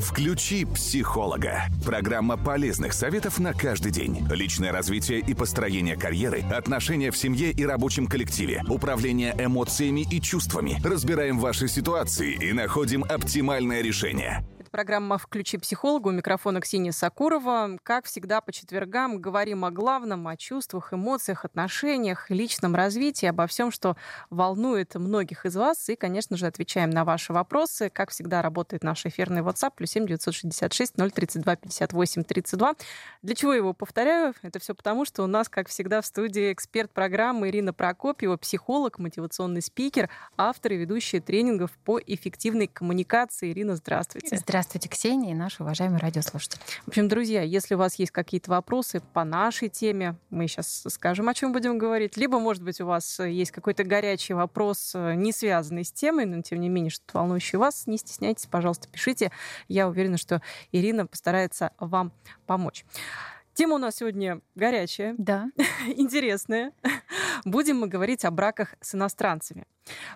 Включи 0.00 0.64
психолога. 0.64 1.64
Программа 1.84 2.36
полезных 2.36 2.92
советов 2.92 3.38
на 3.38 3.52
каждый 3.52 3.92
день. 3.92 4.26
Личное 4.30 4.72
развитие 4.72 5.20
и 5.20 5.34
построение 5.34 5.96
карьеры, 5.96 6.42
отношения 6.50 7.10
в 7.10 7.16
семье 7.16 7.50
и 7.50 7.64
рабочем 7.64 8.06
коллективе, 8.06 8.62
управление 8.68 9.34
эмоциями 9.38 10.06
и 10.10 10.20
чувствами. 10.20 10.80
Разбираем 10.84 11.38
ваши 11.38 11.68
ситуации 11.68 12.34
и 12.34 12.52
находим 12.52 13.04
оптимальное 13.04 13.82
решение. 13.82 14.44
Программа 14.76 15.16
«Включи 15.16 15.56
психолога». 15.56 16.08
У 16.08 16.10
микрофона 16.10 16.60
Ксения 16.60 16.92
Сакурова. 16.92 17.78
Как 17.82 18.04
всегда, 18.04 18.42
по 18.42 18.52
четвергам 18.52 19.22
говорим 19.22 19.64
о 19.64 19.70
главном, 19.70 20.28
о 20.28 20.36
чувствах, 20.36 20.92
эмоциях, 20.92 21.46
отношениях, 21.46 22.28
личном 22.28 22.74
развитии, 22.74 23.24
обо 23.24 23.46
всем, 23.46 23.70
что 23.70 23.96
волнует 24.28 24.94
многих 24.94 25.46
из 25.46 25.56
вас. 25.56 25.88
И, 25.88 25.96
конечно 25.96 26.36
же, 26.36 26.46
отвечаем 26.46 26.90
на 26.90 27.06
ваши 27.06 27.32
вопросы. 27.32 27.88
Как 27.88 28.10
всегда, 28.10 28.42
работает 28.42 28.84
наш 28.84 29.06
эфирный 29.06 29.40
WhatsApp, 29.40 29.72
плюс 29.74 29.92
7 29.92 30.06
966 30.06 30.92
032 30.92 31.56
58 31.56 32.24
32. 32.24 32.74
Для 33.22 33.34
чего 33.34 33.54
его 33.54 33.72
повторяю? 33.72 34.34
Это 34.42 34.58
все 34.58 34.74
потому, 34.74 35.06
что 35.06 35.22
у 35.22 35.26
нас, 35.26 35.48
как 35.48 35.70
всегда, 35.70 36.02
в 36.02 36.06
студии 36.06 36.52
эксперт 36.52 36.90
программы 36.92 37.48
Ирина 37.48 37.72
Прокопьева, 37.72 38.36
психолог, 38.36 38.98
мотивационный 38.98 39.62
спикер, 39.62 40.10
автор 40.36 40.72
и 40.72 40.76
ведущая 40.76 41.20
тренингов 41.20 41.70
по 41.82 41.98
эффективной 41.98 42.66
коммуникации. 42.66 43.52
Ирина, 43.52 43.76
здравствуйте. 43.76 44.36
Здравствуйте. 44.36 44.65
Здравствуйте, 44.66 44.88
Ксения 44.88 45.30
и 45.30 45.34
наши 45.34 45.62
уважаемые 45.62 46.00
радиослушатели. 46.00 46.60
В 46.86 46.88
общем, 46.88 47.06
друзья, 47.06 47.40
если 47.40 47.76
у 47.76 47.78
вас 47.78 48.00
есть 48.00 48.10
какие-то 48.10 48.50
вопросы 48.50 49.00
по 49.12 49.22
нашей 49.22 49.68
теме, 49.68 50.16
мы 50.28 50.48
сейчас 50.48 50.82
скажем, 50.88 51.28
о 51.28 51.34
чем 51.34 51.52
будем 51.52 51.78
говорить, 51.78 52.16
либо, 52.16 52.40
может 52.40 52.64
быть, 52.64 52.80
у 52.80 52.86
вас 52.86 53.20
есть 53.20 53.52
какой-то 53.52 53.84
горячий 53.84 54.34
вопрос, 54.34 54.90
э, 54.96 55.14
не 55.14 55.30
связанный 55.30 55.84
с 55.84 55.92
темой, 55.92 56.24
но, 56.24 56.42
тем 56.42 56.58
не 56.58 56.68
менее, 56.68 56.90
что-то 56.90 57.18
волнующее 57.18 57.60
вас, 57.60 57.86
не 57.86 57.96
стесняйтесь, 57.96 58.46
пожалуйста, 58.46 58.88
пишите. 58.88 59.30
Я 59.68 59.86
уверена, 59.86 60.18
что 60.18 60.42
Ирина 60.72 61.06
постарается 61.06 61.70
вам 61.78 62.10
помочь. 62.46 62.84
Тема 63.54 63.76
у 63.76 63.78
нас 63.78 63.94
сегодня 63.96 64.40
горячая, 64.56 65.14
да. 65.16 65.46
интересная. 65.96 66.72
Будем 67.44 67.78
мы 67.78 67.88
говорить 67.88 68.24
о 68.24 68.30
браках 68.30 68.74
с 68.80 68.94
иностранцами. 68.94 69.64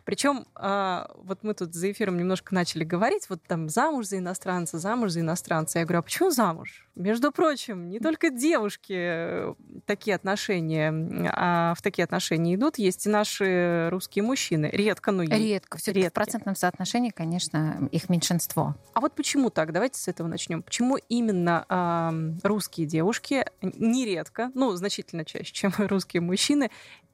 Причем 0.05 0.47
а, 0.55 1.11
вот 1.17 1.43
мы 1.43 1.55
тут 1.55 1.75
за 1.75 1.91
эфиром 1.93 2.17
немножко 2.17 2.55
начали 2.55 2.85
говорить, 2.85 3.29
вот 3.29 3.43
там 3.43 3.69
замуж 3.69 4.07
за 4.07 4.19
иностранца, 4.19 4.79
замуж 4.79 5.13
за 5.13 5.21
иностранца. 5.21 5.79
Я 5.79 5.85
говорю, 5.85 6.01
а 6.01 6.03
почему 6.03 6.31
замуж? 6.31 6.89
Между 6.95 7.31
прочим, 7.33 7.89
не 7.89 8.01
только 8.01 8.31
девушки 8.31 8.95
э, 8.97 9.55
такие 9.87 10.17
отношения, 10.17 10.93
а 11.33 11.75
в 11.75 11.83
такие 11.83 12.05
отношения 12.05 12.57
идут, 12.57 12.79
есть 12.79 13.07
и 13.07 13.09
наши 13.09 13.89
русские 13.91 14.25
мужчины. 14.25 14.71
Редко, 14.73 15.13
но 15.13 15.23
есть. 15.23 15.35
Редко. 15.35 15.79
все 15.79 15.93
в 15.93 16.13
процентном 16.13 16.57
соотношении, 16.57 17.11
конечно, 17.11 17.89
их 17.93 18.09
меньшинство. 18.09 18.75
А 18.93 19.01
вот 19.01 19.15
почему 19.15 19.51
так? 19.51 19.73
Давайте 19.73 20.01
с 20.01 20.09
этого 20.09 20.27
начнем. 20.27 20.63
Почему 20.63 20.99
именно 21.09 21.65
э, 21.69 22.47
русские 22.47 22.87
девушки 22.87 23.45
нередко, 23.63 24.51
ну, 24.55 24.73
значительно 24.73 25.25
чаще, 25.25 25.53
чем 25.53 25.73
русские 25.79 26.21
мужчины, 26.23 26.71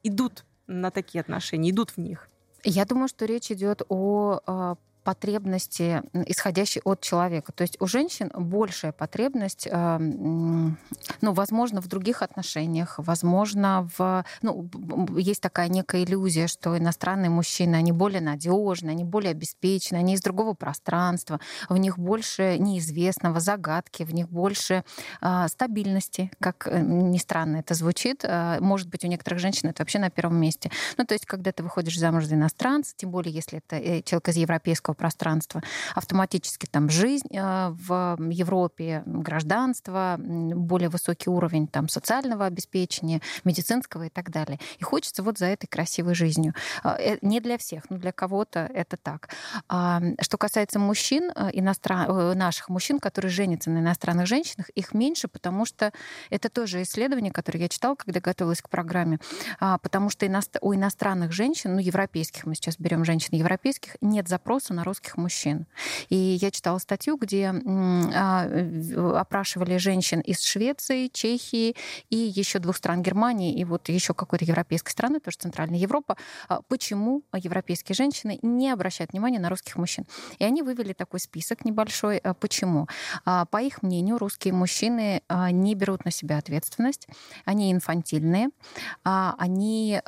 идут 0.07 0.45
на 0.67 0.91
такие 0.91 1.21
отношения, 1.21 1.71
идут 1.71 1.91
в 1.91 1.97
них? 1.97 2.29
Я 2.63 2.85
думаю, 2.85 3.07
что 3.07 3.25
речь 3.25 3.51
идет 3.51 3.81
о 3.87 4.41
а, 4.45 4.75
потребности, 5.07 6.03
исходящей 6.13 6.81
от 6.83 6.99
человека. 6.99 7.53
То 7.53 7.61
есть 7.61 7.77
у 7.79 7.87
женщин 7.87 8.29
большая 8.35 8.91
потребность, 8.91 9.65
э, 9.65 9.97
ну, 9.99 10.75
возможно, 11.21 11.79
в 11.79 11.87
других 11.87 12.21
отношениях, 12.21 12.95
возможно, 12.97 13.89
в... 13.97 14.25
Ну, 14.41 14.67
есть 15.15 15.39
такая 15.41 15.69
некая 15.69 16.03
иллюзия, 16.03 16.47
что 16.47 16.77
иностранные 16.77 17.29
мужчины, 17.29 17.77
они 17.77 17.93
более 17.93 18.19
надежны, 18.19 18.89
они 18.89 19.05
более 19.05 19.31
обеспечены, 19.31 19.99
они 19.99 20.15
из 20.15 20.21
другого 20.21 20.55
пространства, 20.55 21.39
в 21.69 21.77
них 21.77 21.97
больше 21.97 22.57
неизвестного, 22.59 23.39
загадки, 23.39 24.03
в 24.03 24.13
них 24.13 24.27
больше 24.27 24.83
э, 25.21 25.47
стабильности, 25.47 26.31
как 26.41 26.67
э, 26.67 26.81
ни 26.81 27.17
странно 27.17 27.57
это 27.57 27.75
звучит. 27.75 28.25
Может 28.59 28.89
быть, 28.89 29.05
у 29.05 29.07
некоторых 29.07 29.39
женщин 29.39 29.69
это 29.69 29.83
вообще 29.83 29.99
на 29.99 30.09
первом 30.09 30.35
месте. 30.35 30.69
Ну, 30.97 31.05
то 31.05 31.13
есть, 31.13 31.25
когда 31.25 31.53
ты 31.53 31.63
выходишь 31.63 31.97
замуж 31.97 32.25
за 32.25 32.35
иностранца, 32.35 32.93
тем 32.97 33.11
более, 33.11 33.33
если 33.33 33.59
это 33.59 34.03
человек 34.03 34.27
из 34.27 34.35
европейского 34.35 34.96
пространства, 34.97 35.61
автоматически 35.95 36.65
там 36.65 36.89
жизнь 36.89 37.27
э, 37.31 37.69
в 37.69 38.17
Европе, 38.29 39.03
гражданство, 39.05 40.17
более 40.19 40.89
высокий 40.89 41.29
уровень 41.29 41.67
там 41.67 41.87
социального 41.89 42.45
обеспечения, 42.45 43.21
медицинского 43.43 44.03
и 44.03 44.09
так 44.09 44.31
далее. 44.31 44.59
И 44.79 44.83
хочется 44.83 45.23
вот 45.23 45.37
за 45.37 45.45
этой 45.45 45.67
красивой 45.67 46.15
жизнью. 46.15 46.53
Э, 46.83 46.95
э, 46.99 47.17
не 47.21 47.39
для 47.39 47.57
всех, 47.57 47.89
но 47.89 47.97
для 47.97 48.11
кого-то 48.11 48.69
это 48.73 48.97
так. 48.97 49.29
А, 49.69 50.01
что 50.21 50.37
касается 50.37 50.79
мужчин, 50.79 51.31
иностран... 51.53 52.37
наших 52.37 52.69
мужчин, 52.69 52.99
которые 52.99 53.31
женятся 53.31 53.69
на 53.69 53.79
иностранных 53.79 54.27
женщинах, 54.27 54.69
их 54.69 54.93
меньше, 54.93 55.27
потому 55.27 55.65
что 55.65 55.91
это 56.29 56.49
тоже 56.49 56.81
исследование, 56.81 57.31
которое 57.31 57.59
я 57.59 57.69
читала, 57.69 57.95
когда 57.95 58.19
готовилась 58.19 58.61
к 58.61 58.69
программе, 58.69 59.19
а, 59.59 59.77
потому 59.77 60.09
что 60.09 60.27
у 60.61 60.73
иностранных 60.73 61.31
женщин, 61.31 61.75
ну, 61.75 61.79
европейских, 61.79 62.45
мы 62.45 62.55
сейчас 62.55 62.77
берем 62.77 63.05
женщин 63.05 63.29
европейских, 63.31 63.95
нет 64.01 64.27
запроса 64.27 64.73
на 64.73 64.83
русских 64.87 65.17
мужчин. 65.17 65.67
И 66.09 66.15
я 66.15 66.49
читала 66.49 66.79
статью, 66.79 67.17
где 67.17 67.53
а, 67.53 68.49
опрашивали 69.19 69.77
женщин 69.77 70.21
из 70.21 70.41
Швеции, 70.41 71.07
Чехии 71.07 71.75
и 72.09 72.15
еще 72.15 72.59
двух 72.59 72.77
стран 72.77 73.03
Германии 73.03 73.53
и 73.53 73.63
вот 73.63 73.89
еще 73.89 74.13
какой-то 74.13 74.45
европейской 74.45 74.91
страны, 74.91 75.19
тоже 75.19 75.37
Центральная 75.37 75.77
Европа, 75.77 76.17
а, 76.47 76.61
почему 76.61 77.23
европейские 77.33 77.95
женщины 77.95 78.39
не 78.41 78.71
обращают 78.71 79.11
внимания 79.11 79.39
на 79.39 79.49
русских 79.49 79.75
мужчин. 79.75 80.05
И 80.39 80.43
они 80.43 80.63
вывели 80.63 80.93
такой 80.93 81.19
список 81.19 81.65
небольшой. 81.65 82.17
А, 82.17 82.33
почему? 82.33 82.87
По 83.23 83.61
их 83.61 83.83
мнению, 83.83 84.17
русские 84.17 84.53
мужчины 84.53 85.21
не 85.51 85.75
берут 85.75 86.05
на 86.05 86.11
себя 86.11 86.37
ответственность, 86.37 87.07
они 87.45 87.71
инфантильные, 87.71 88.49
они 89.03 90.01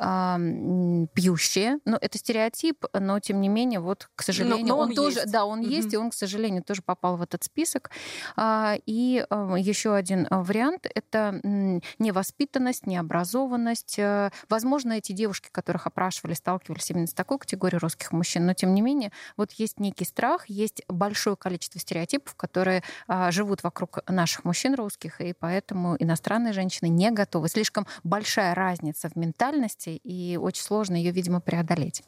пьющие. 1.14 1.78
Ну, 1.84 1.96
это 2.00 2.18
стереотип, 2.18 2.84
но 2.92 3.20
тем 3.20 3.40
не 3.40 3.48
менее, 3.48 3.80
вот, 3.80 4.08
к 4.14 4.22
сожалению, 4.22 4.69
но 4.70 4.78
он, 4.78 4.88
он 4.88 4.94
тоже, 4.94 5.22
да, 5.26 5.44
он 5.44 5.60
mm-hmm. 5.60 5.68
есть, 5.68 5.92
и 5.92 5.96
он, 5.96 6.10
к 6.10 6.14
сожалению, 6.14 6.62
тоже 6.62 6.82
попал 6.82 7.16
в 7.16 7.22
этот 7.22 7.44
список. 7.44 7.90
А, 8.36 8.76
и 8.86 9.24
а, 9.28 9.54
еще 9.56 9.94
один 9.94 10.26
а, 10.30 10.42
вариант– 10.42 10.86
это 10.94 11.40
невоспитанность, 11.98 12.86
необразованность. 12.86 13.98
Возможно, 14.48 14.94
эти 14.94 15.12
девушки, 15.12 15.48
которых 15.50 15.86
опрашивали, 15.86 16.34
сталкивались 16.34 16.90
именно 16.90 17.06
с 17.06 17.12
такой 17.12 17.38
категорией 17.38 17.78
русских 17.78 18.12
мужчин, 18.12 18.46
но 18.46 18.54
тем 18.54 18.74
не 18.74 18.82
менее, 18.82 19.12
вот 19.36 19.52
есть 19.52 19.80
некий 19.80 20.04
страх, 20.04 20.48
есть 20.48 20.82
большое 20.88 21.36
количество 21.36 21.80
стереотипов, 21.80 22.34
которые 22.34 22.82
живут 23.30 23.62
вокруг 23.62 23.98
наших 24.08 24.44
мужчин 24.44 24.74
русских, 24.74 25.20
и 25.20 25.32
поэтому 25.32 25.96
иностранные 25.98 26.52
женщины 26.52 26.88
не 26.88 27.10
готовы. 27.10 27.48
Слишком 27.48 27.86
большая 28.04 28.54
разница 28.54 29.08
в 29.08 29.16
ментальности, 29.16 30.00
и 30.02 30.36
очень 30.36 30.62
сложно 30.62 30.96
ее, 30.96 31.10
видимо, 31.10 31.40
преодолеть. 31.40 32.02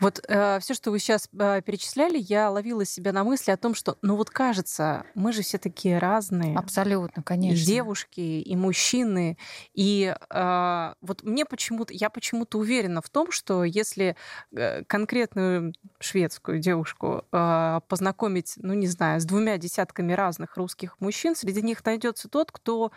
Вот 0.00 0.22
э, 0.28 0.58
все, 0.60 0.74
что 0.74 0.90
вы 0.90 0.98
сейчас 0.98 1.28
э, 1.38 1.60
перечисляли, 1.62 1.81
перечисляли, 1.82 2.18
я 2.18 2.50
ловила 2.50 2.84
себя 2.84 3.12
на 3.12 3.24
мысли 3.24 3.50
о 3.50 3.56
том, 3.56 3.74
что, 3.74 3.98
ну 4.02 4.16
вот 4.16 4.30
кажется, 4.30 5.04
мы 5.14 5.32
же 5.32 5.42
все 5.42 5.58
такие 5.58 5.98
разные. 5.98 6.56
Абсолютно, 6.56 7.22
конечно. 7.22 7.60
И 7.60 7.64
девушки, 7.64 8.20
и 8.20 8.56
мужчины. 8.56 9.36
И 9.74 10.14
э, 10.30 10.94
вот 11.00 11.22
мне 11.22 11.44
почему-то, 11.44 11.92
я 11.92 12.10
почему-то 12.10 12.58
уверена 12.58 13.02
в 13.02 13.10
том, 13.10 13.30
что 13.30 13.64
если 13.64 14.16
э, 14.52 14.84
конкретную 14.84 15.74
шведскую 15.98 16.60
девушку 16.60 17.24
э, 17.32 17.80
познакомить, 17.88 18.54
ну 18.56 18.74
не 18.74 18.86
знаю, 18.86 19.20
с 19.20 19.24
двумя 19.24 19.58
десятками 19.58 20.12
разных 20.12 20.56
русских 20.56 21.00
мужчин, 21.00 21.34
среди 21.34 21.62
них 21.62 21.84
найдется 21.84 22.28
тот, 22.28 22.52
кто 22.52 22.92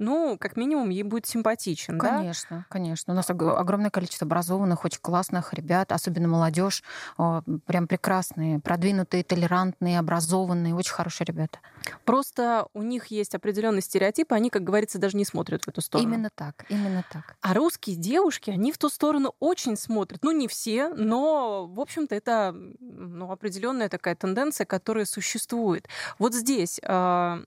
ну, 0.00 0.38
как 0.40 0.56
минимум, 0.56 0.88
ей 0.88 1.02
будет 1.02 1.26
симпатичен, 1.26 1.98
конечно, 1.98 2.58
да? 2.58 2.66
Конечно, 2.70 3.12
У 3.12 3.16
нас 3.16 3.28
огромное 3.30 3.90
количество 3.90 4.24
образованных, 4.24 4.84
очень 4.84 5.00
классных 5.00 5.52
ребят, 5.52 5.92
особенно 5.92 6.26
молодежь, 6.26 6.82
прям 7.16 7.86
прекрасные, 7.86 8.60
продвинутые, 8.60 9.22
толерантные, 9.22 9.98
образованные, 9.98 10.74
очень 10.74 10.92
хорошие 10.92 11.26
ребята. 11.26 11.58
Просто 12.04 12.66
у 12.72 12.82
них 12.82 13.06
есть 13.06 13.34
определенный 13.34 13.82
стереотип, 13.82 14.32
они, 14.32 14.48
как 14.48 14.64
говорится, 14.64 14.98
даже 14.98 15.16
не 15.16 15.24
смотрят 15.26 15.64
в 15.64 15.68
эту 15.68 15.82
сторону. 15.82 16.08
Именно 16.08 16.30
так, 16.34 16.64
именно 16.70 17.04
так. 17.12 17.36
А 17.42 17.52
русские 17.52 17.96
девушки, 17.96 18.50
они 18.50 18.72
в 18.72 18.78
ту 18.78 18.88
сторону 18.88 19.34
очень 19.38 19.76
смотрят. 19.76 20.22
Ну, 20.22 20.32
не 20.32 20.48
все, 20.48 20.88
но, 20.88 21.66
в 21.66 21.78
общем-то, 21.78 22.14
это 22.14 22.54
ну, 22.80 23.30
определенная 23.30 23.90
такая 23.90 24.14
тенденция, 24.14 24.64
которая 24.64 25.04
существует. 25.04 25.88
Вот 26.18 26.34
здесь 26.34 26.80
а, 26.84 27.42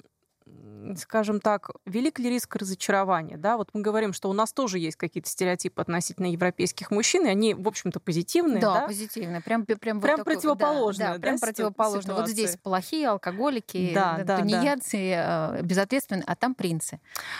скажем 0.98 1.40
так, 1.40 1.72
велик 1.86 2.20
ли 2.20 2.30
риск 2.30 2.56
разочарования? 2.56 3.38
Да, 3.38 3.58
вот 3.58 3.70
мы 3.74 3.82
говорим, 3.82 4.14
что 4.14 4.30
у 4.30 4.34
нас 4.34 4.52
тоже 4.54 4.80
есть 4.80 4.98
какие-то 4.98 5.30
стереотипы 5.30 5.82
относительно 5.82 6.28
европейских 6.28 6.92
мужчин, 6.92 7.26
и 7.26 7.30
они, 7.30 7.54
в 7.54 7.68
общем-то, 7.68 8.00
позитивные. 8.00 8.60
Да, 8.60 8.82
да? 8.82 8.88
позитивные. 8.88 9.42
Прям, 9.42 9.66
прям, 9.66 9.80
прям 9.80 10.00
вот 10.00 10.08
такой, 10.08 10.36
противоположные. 10.36 11.08
Да, 11.10 11.14
да, 11.16 11.20
прям 11.20 11.38
да, 11.38 11.48
ситуации. 11.48 12.12
Вот 12.12 12.30
здесь 12.30 12.58
плохие, 12.58 13.10
алкоголики, 13.10 13.92
да, 13.94 14.22
да, 14.24 14.40
тунеядцы, 14.40 15.14
да. 15.16 15.62
безответственные, 15.62 16.24
а 16.26 16.36
там 16.36 16.56
принцы. 16.56 17.00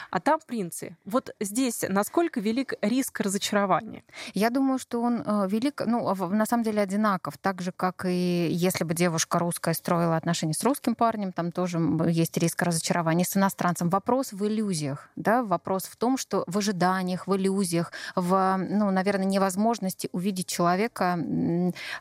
А 0.10 0.20
там 0.20 0.40
принцы. 0.46 0.98
Вот 1.06 1.36
здесь 1.40 1.84
насколько 1.88 2.40
велик 2.40 2.74
риск 2.82 3.20
разочарования? 3.20 4.04
Я 4.34 4.50
думаю, 4.50 4.80
что 4.80 5.02
он 5.02 5.24
э, 5.26 5.48
велик, 5.50 5.84
ну, 5.86 6.14
на 6.16 6.46
самом 6.46 6.64
деле 6.64 6.82
одинаков, 6.82 7.38
так 7.38 7.62
же, 7.62 7.72
как 7.72 8.06
и 8.06 8.50
если 8.50 8.84
бы 8.84 8.94
девушка 8.94 9.40
русская 9.40 9.74
строила 9.74 10.16
отношения 10.16 10.54
с 10.54 10.64
русским 10.64 10.96
парнем, 10.96 11.32
там 11.32 11.52
тоже 11.52 11.80
есть 12.08 12.38
риск 12.38 12.62
разочарования 12.62 13.03
с 13.04 13.38
иностранцем. 13.38 13.90
Вопрос 13.90 14.34
в 14.34 14.46
иллюзиях, 14.46 15.10
да, 15.16 15.44
вопрос 15.44 15.84
в 15.84 15.96
том, 15.96 16.18
что 16.18 16.44
в 16.48 16.58
ожиданиях, 16.58 17.28
в 17.28 17.36
иллюзиях, 17.36 17.92
в, 18.16 18.58
ну, 18.58 18.92
наверное, 18.92 19.26
невозможности 19.26 20.10
увидеть 20.12 20.48
человека 20.48 21.18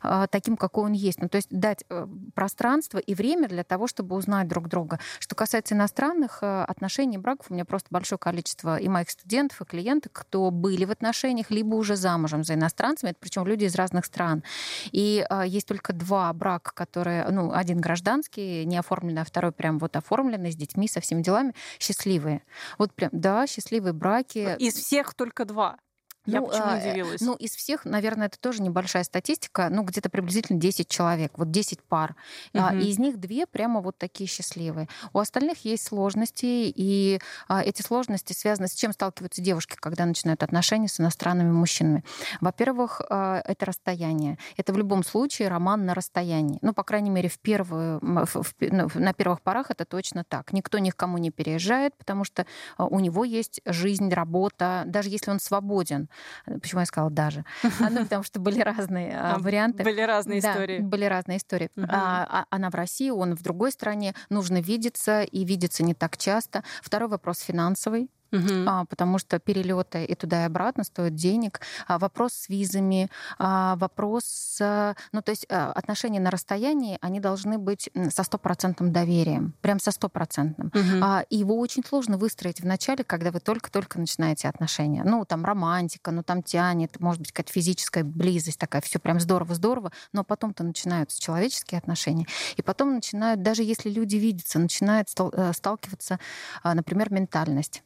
э, 0.02 0.26
таким, 0.30 0.56
какой 0.56 0.84
он 0.84 0.92
есть. 0.92 1.20
Ну, 1.20 1.28
то 1.28 1.36
есть 1.36 1.48
дать 1.50 1.84
э, 1.88 2.06
пространство 2.34 2.98
и 2.98 3.14
время 3.14 3.48
для 3.48 3.64
того, 3.64 3.86
чтобы 3.86 4.16
узнать 4.16 4.48
друг 4.48 4.68
друга. 4.68 4.98
Что 5.18 5.34
касается 5.34 5.74
иностранных 5.74 6.42
отношений, 6.42 7.18
браков, 7.18 7.46
у 7.50 7.54
меня 7.54 7.64
просто 7.64 7.88
большое 7.90 8.18
количество 8.18 8.76
и 8.76 8.88
моих 8.88 9.10
студентов, 9.10 9.60
и 9.60 9.64
клиентов, 9.64 10.12
кто 10.12 10.50
были 10.50 10.84
в 10.84 10.90
отношениях, 10.90 11.50
либо 11.50 11.74
уже 11.74 11.96
замужем 11.96 12.44
за 12.44 12.54
иностранцами, 12.54 13.10
это 13.10 13.18
причем 13.20 13.46
люди 13.46 13.64
из 13.64 13.74
разных 13.74 14.04
стран. 14.04 14.42
И 14.90 15.26
э, 15.28 15.44
есть 15.46 15.66
только 15.66 15.92
два 15.92 16.32
брака, 16.32 16.72
которые, 16.74 17.26
ну, 17.30 17.52
один 17.52 17.80
гражданский, 17.80 18.64
не 18.64 18.76
оформленный, 18.76 19.22
а 19.22 19.24
второй 19.24 19.52
прям 19.52 19.78
вот 19.78 19.96
оформленный, 19.96 20.52
с 20.52 20.56
детьми, 20.56 20.88
со 20.92 21.00
всеми 21.00 21.22
делами, 21.22 21.54
счастливые. 21.78 22.42
Вот 22.78 22.94
прям, 22.94 23.10
да, 23.12 23.46
счастливые 23.46 23.92
браки. 23.92 24.56
Из 24.58 24.74
всех 24.74 25.14
только 25.14 25.44
два. 25.44 25.78
Я 26.24 26.40
ну, 26.40 26.46
почему 26.46 26.66
а, 26.66 26.78
удивилась? 26.78 27.20
Ну, 27.20 27.34
из 27.34 27.54
всех, 27.54 27.84
наверное, 27.84 28.28
это 28.28 28.38
тоже 28.38 28.62
небольшая 28.62 29.02
статистика, 29.02 29.68
ну, 29.70 29.82
где-то 29.82 30.08
приблизительно 30.08 30.60
10 30.60 30.88
человек, 30.88 31.32
вот 31.36 31.50
10 31.50 31.82
пар. 31.82 32.14
Угу. 32.54 32.62
А, 32.62 32.74
и 32.74 32.88
из 32.88 32.98
них 32.98 33.18
две 33.18 33.46
прямо 33.46 33.80
вот 33.80 33.98
такие 33.98 34.28
счастливые. 34.28 34.88
У 35.12 35.18
остальных 35.18 35.64
есть 35.64 35.84
сложности, 35.84 36.72
и 36.74 37.20
а, 37.48 37.62
эти 37.62 37.82
сложности 37.82 38.34
связаны 38.34 38.68
с 38.68 38.74
чем 38.74 38.92
сталкиваются 38.92 39.42
девушки, 39.42 39.74
когда 39.74 40.06
начинают 40.06 40.44
отношения 40.44 40.86
с 40.86 41.00
иностранными 41.00 41.50
мужчинами. 41.50 42.04
Во-первых, 42.40 43.00
а, 43.10 43.42
это 43.44 43.66
расстояние. 43.66 44.38
Это 44.56 44.72
в 44.72 44.78
любом 44.78 45.02
случае 45.02 45.48
роман 45.48 45.86
на 45.86 45.94
расстоянии. 45.94 46.58
Ну, 46.62 46.72
по 46.72 46.84
крайней 46.84 47.10
мере, 47.10 47.28
в 47.28 47.40
первую, 47.40 47.98
в, 48.00 48.42
в, 48.42 48.54
ну, 48.60 48.88
на 48.94 49.12
первых 49.12 49.40
порах 49.40 49.72
это 49.72 49.84
точно 49.84 50.22
так. 50.22 50.52
Никто 50.52 50.78
ни 50.78 50.90
к 50.90 50.96
кому 50.96 51.18
не 51.18 51.32
переезжает, 51.32 51.96
потому 51.96 52.22
что 52.22 52.46
а, 52.76 52.86
у 52.86 53.00
него 53.00 53.24
есть 53.24 53.60
жизнь, 53.66 54.08
работа, 54.12 54.84
даже 54.86 55.08
если 55.08 55.30
он 55.30 55.40
свободен 55.40 56.08
Почему 56.44 56.80
я 56.80 56.86
сказала 56.86 57.10
даже? 57.10 57.44
А, 57.80 57.90
ну, 57.90 58.04
потому 58.04 58.22
что 58.22 58.38
были 58.38 58.60
разные 58.60 59.16
а, 59.18 59.38
варианты. 59.38 59.82
Были 59.82 60.02
разные 60.02 60.38
истории. 60.38 60.78
Были 60.78 61.04
разные 61.04 61.38
истории. 61.38 61.70
Угу. 61.76 61.86
А, 61.88 62.46
она 62.50 62.70
в 62.70 62.74
России, 62.74 63.10
он 63.10 63.34
в 63.34 63.42
другой 63.42 63.72
стране. 63.72 64.14
Нужно 64.30 64.60
видеться, 64.60 65.22
и 65.22 65.44
видеться 65.44 65.82
не 65.82 65.94
так 65.94 66.16
часто. 66.16 66.62
Второй 66.82 67.08
вопрос 67.08 67.40
финансовый 67.40 68.10
угу. 68.32 68.64
а, 68.66 68.84
потому 68.86 69.18
что 69.18 69.38
перелеты 69.38 70.04
и 70.04 70.14
туда 70.14 70.42
и 70.42 70.46
обратно 70.46 70.84
стоят 70.84 71.14
денег. 71.14 71.60
А, 71.86 71.98
вопрос 71.98 72.32
с 72.32 72.48
визами, 72.48 73.10
а, 73.38 73.76
вопрос, 73.76 74.58
а, 74.60 74.94
ну 75.12 75.22
то 75.22 75.30
есть 75.30 75.46
а, 75.48 75.72
отношения 75.72 76.20
на 76.20 76.30
расстоянии, 76.30 76.98
они 77.00 77.20
должны 77.20 77.58
быть 77.58 77.90
со 78.10 78.22
стопроцентным 78.22 78.92
доверием, 78.92 79.54
прям 79.60 79.78
со 79.78 79.90
стопроцентным. 79.90 80.68
Угу. 80.68 81.02
А, 81.02 81.24
и 81.28 81.36
его 81.36 81.58
очень 81.58 81.84
сложно 81.84 82.16
выстроить 82.16 82.60
в 82.60 82.66
начале, 82.66 83.04
когда 83.04 83.30
вы 83.30 83.40
только-только 83.40 83.98
начинаете 83.98 84.48
отношения. 84.48 85.02
Ну 85.04 85.24
там 85.24 85.44
романтика, 85.44 86.10
ну 86.10 86.22
там 86.22 86.42
тянет, 86.42 87.00
может 87.00 87.20
быть 87.20 87.32
какая-то 87.32 87.52
физическая 87.52 88.04
близость 88.04 88.58
такая, 88.58 88.82
все 88.82 88.98
прям 88.98 89.20
здорово-здорово, 89.20 89.92
но 90.12 90.24
потом-то 90.24 90.64
начинаются 90.64 91.20
человеческие 91.20 91.78
отношения, 91.78 92.26
и 92.56 92.62
потом 92.62 92.94
начинают, 92.94 93.42
даже 93.42 93.62
если 93.62 93.90
люди 93.90 94.16
видятся, 94.16 94.58
начинает 94.58 95.08
э, 95.18 95.52
сталкиваться, 95.54 96.18
а, 96.62 96.74
например, 96.74 97.12
ментальность. 97.12 97.82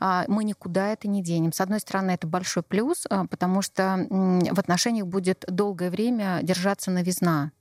А, 0.00 0.24
мы 0.28 0.44
никуда 0.44 0.92
это 0.92 1.08
не 1.08 1.22
денем. 1.22 1.52
С 1.52 1.60
одной 1.60 1.80
стороны, 1.80 2.12
это 2.12 2.26
большой 2.26 2.62
плюс, 2.62 3.06
а, 3.08 3.26
потому 3.26 3.62
что 3.62 4.06
в 4.08 4.58
отношениях 4.58 5.06
будет 5.06 5.44
долгое 5.48 5.90
время 5.90 6.40
держаться 6.42 6.90
новизна. 6.90 7.52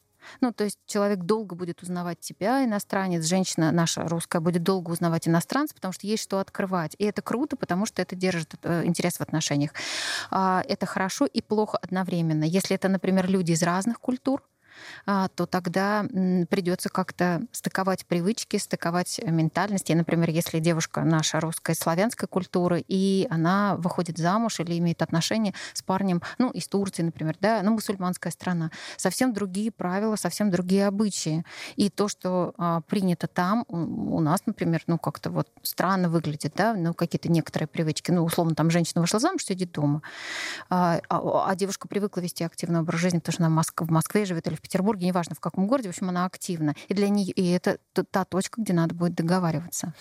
Ну, 0.42 0.52
то 0.52 0.64
есть 0.64 0.80
человек 0.86 1.20
долго 1.20 1.56
будет 1.56 1.82
узнавать 1.82 2.20
тебя, 2.20 2.64
иностранец, 2.64 3.26
женщина 3.26 3.72
наша 3.72 4.08
русская 4.08 4.40
будет 4.40 4.64
долго 4.64 4.92
узнавать 4.92 5.28
иностранца, 5.28 5.76
потому 5.76 5.94
что 5.94 6.08
есть 6.08 6.24
что 6.24 6.40
открывать. 6.40 6.96
И 6.98 7.06
это 7.06 7.22
круто, 7.22 7.56
потому 7.56 7.86
что 7.86 8.02
это 8.02 8.16
держит 8.16 8.56
э, 8.64 8.86
интерес 8.86 9.18
в 9.18 9.22
отношениях. 9.22 9.72
А, 10.32 10.64
это 10.68 10.86
хорошо 10.86 11.26
и 11.26 11.42
плохо 11.42 11.78
одновременно. 11.78 12.44
Если 12.44 12.76
это, 12.76 12.90
например, 12.90 13.30
люди 13.30 13.52
из 13.52 13.64
разных 13.64 14.00
культур, 14.00 14.44
то 15.06 15.46
тогда 15.46 16.04
придется 16.50 16.90
как-то 16.90 17.42
стыковать 17.52 18.06
привычки, 18.06 18.58
стыковать 18.58 19.20
ментальность. 19.24 19.90
И, 19.90 19.96
например, 19.96 20.30
если 20.30 20.60
девушка 20.60 21.02
наша 21.02 21.40
русская 21.40 21.76
славянской 21.76 22.28
культуры, 22.28 22.84
и 22.88 23.28
она 23.30 23.76
выходит 23.78 24.18
замуж 24.18 24.60
или 24.60 24.78
имеет 24.78 25.02
отношения 25.02 25.54
с 25.74 25.82
парнем, 25.82 26.22
ну, 26.38 26.50
из 26.52 26.68
Турции, 26.68 27.04
например, 27.04 27.36
да, 27.40 27.62
ну, 27.64 27.72
мусульманская 27.72 28.32
страна, 28.32 28.72
совсем 28.98 29.34
другие 29.34 29.72
правила, 29.72 30.16
совсем 30.16 30.52
другие 30.52 30.88
обычаи. 30.88 31.46
И 31.76 31.90
то, 31.90 32.08
что 32.08 32.54
а, 32.58 32.82
принято 32.82 33.28
там, 33.28 33.66
у, 33.68 34.20
нас, 34.20 34.42
например, 34.46 34.84
ну, 34.88 34.98
как-то 34.98 35.30
вот 35.30 35.48
странно 35.62 36.10
выглядит, 36.10 36.54
да, 36.56 36.74
ну, 36.74 36.94
какие-то 36.94 37.30
некоторые 37.30 37.68
привычки. 37.68 38.12
Ну, 38.12 38.24
условно, 38.24 38.56
там 38.56 38.70
женщина 38.70 39.02
вышла 39.02 39.20
замуж, 39.20 39.46
сидит 39.46 39.72
дома, 39.72 40.02
а, 40.70 41.00
а, 41.10 41.50
а 41.50 41.56
девушка 41.56 41.88
привыкла 41.88 42.22
вести 42.22 42.44
активный 42.44 42.80
образ 42.80 43.00
жизни, 43.00 43.20
потому 43.20 43.34
что 43.34 43.46
она 43.46 43.64
в 43.78 43.92
Москве 43.92 44.26
живет 44.26 44.48
или 44.48 44.56
в 44.56 44.62
Петербурге, 44.66 45.08
неважно 45.08 45.36
в 45.36 45.40
каком 45.40 45.68
городе, 45.68 45.90
в 45.90 45.92
общем, 45.92 46.10
она 46.10 46.26
активна. 46.26 46.76
И 46.88 46.94
для 46.94 47.10
нее 47.10 47.32
и 47.32 47.52
это 47.52 47.78
та 48.12 48.26
точка, 48.26 48.62
где 48.62 48.74
надо 48.74 48.96
будет 48.96 49.16
договариваться. 49.16 49.94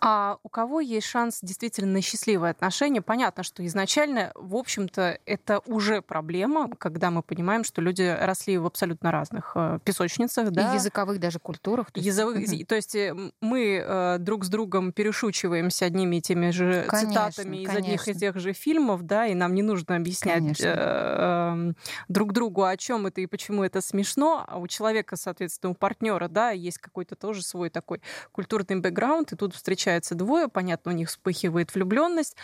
А 0.00 0.38
у 0.42 0.48
кого 0.48 0.80
есть 0.80 1.06
шанс 1.06 1.38
действительно 1.42 1.92
на 1.92 2.02
счастливые 2.02 2.50
отношения? 2.50 3.00
Понятно, 3.00 3.42
что 3.42 3.64
изначально, 3.64 4.32
в 4.34 4.56
общем-то, 4.56 5.18
это 5.24 5.60
уже 5.66 6.02
проблема, 6.02 6.68
когда 6.78 7.10
мы 7.10 7.22
понимаем, 7.22 7.64
что 7.64 7.80
люди 7.80 8.02
росли 8.20 8.58
в 8.58 8.66
абсолютно 8.66 9.10
разных 9.12 9.52
э, 9.54 9.78
песочницах, 9.84 10.50
да? 10.50 10.72
И 10.72 10.74
языковых 10.74 11.20
даже 11.20 11.38
культурах. 11.38 11.90
То 11.92 12.00
есть, 12.00 12.06
Языковых, 12.06 12.66
то 12.66 12.74
есть 12.74 12.94
э, 12.94 13.14
мы 13.40 13.82
э, 13.84 14.18
друг 14.18 14.44
с 14.44 14.48
другом 14.48 14.92
перешучиваемся 14.92 15.86
одними 15.86 16.16
и 16.16 16.20
теми 16.20 16.50
же 16.50 16.84
конечно, 16.88 17.10
цитатами 17.10 17.58
из 17.58 17.68
конечно. 17.68 17.86
одних 17.86 18.08
и 18.08 18.14
тех 18.14 18.36
же 18.38 18.52
фильмов, 18.52 19.02
да, 19.02 19.26
и 19.26 19.34
нам 19.34 19.54
не 19.54 19.62
нужно 19.62 19.96
объяснять 19.96 20.60
друг 22.08 22.32
другу, 22.32 22.64
о 22.64 22.76
чем 22.76 23.06
это 23.06 23.20
и 23.20 23.26
почему 23.26 23.62
это 23.62 23.80
смешно 23.80 23.99
смешно, 24.00 24.44
а 24.46 24.58
у 24.58 24.66
человека, 24.66 25.16
соответственно, 25.16 25.72
у 25.72 25.74
партнера, 25.74 26.28
да, 26.28 26.50
есть 26.50 26.78
какой-то 26.78 27.16
тоже 27.16 27.42
свой 27.42 27.70
такой 27.70 28.00
культурный 28.32 28.76
бэкграунд, 28.76 29.32
и 29.32 29.36
тут 29.36 29.54
встречаются 29.54 30.14
двое, 30.14 30.48
понятно, 30.48 30.92
у 30.92 30.94
них 30.94 31.08
вспыхивает 31.08 31.74
влюбленность, 31.74 32.36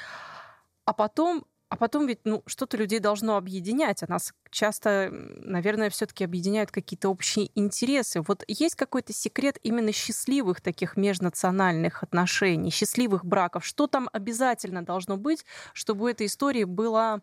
а 0.84 0.92
потом 0.92 1.44
а 1.68 1.76
потом 1.76 2.06
ведь 2.06 2.20
ну, 2.22 2.44
что-то 2.46 2.76
людей 2.76 3.00
должно 3.00 3.36
объединять, 3.36 4.00
а 4.04 4.06
нас 4.08 4.32
часто, 4.50 5.08
наверное, 5.10 5.90
все-таки 5.90 6.22
объединяют 6.22 6.70
какие-то 6.70 7.08
общие 7.08 7.50
интересы. 7.58 8.20
Вот 8.20 8.44
есть 8.46 8.76
какой-то 8.76 9.12
секрет 9.12 9.58
именно 9.64 9.90
счастливых 9.90 10.60
таких 10.60 10.96
межнациональных 10.96 12.04
отношений, 12.04 12.70
счастливых 12.70 13.24
браков? 13.24 13.66
Что 13.66 13.88
там 13.88 14.08
обязательно 14.12 14.84
должно 14.84 15.16
быть, 15.16 15.44
чтобы 15.72 16.04
у 16.04 16.08
этой 16.08 16.28
истории 16.28 16.62
была 16.62 17.20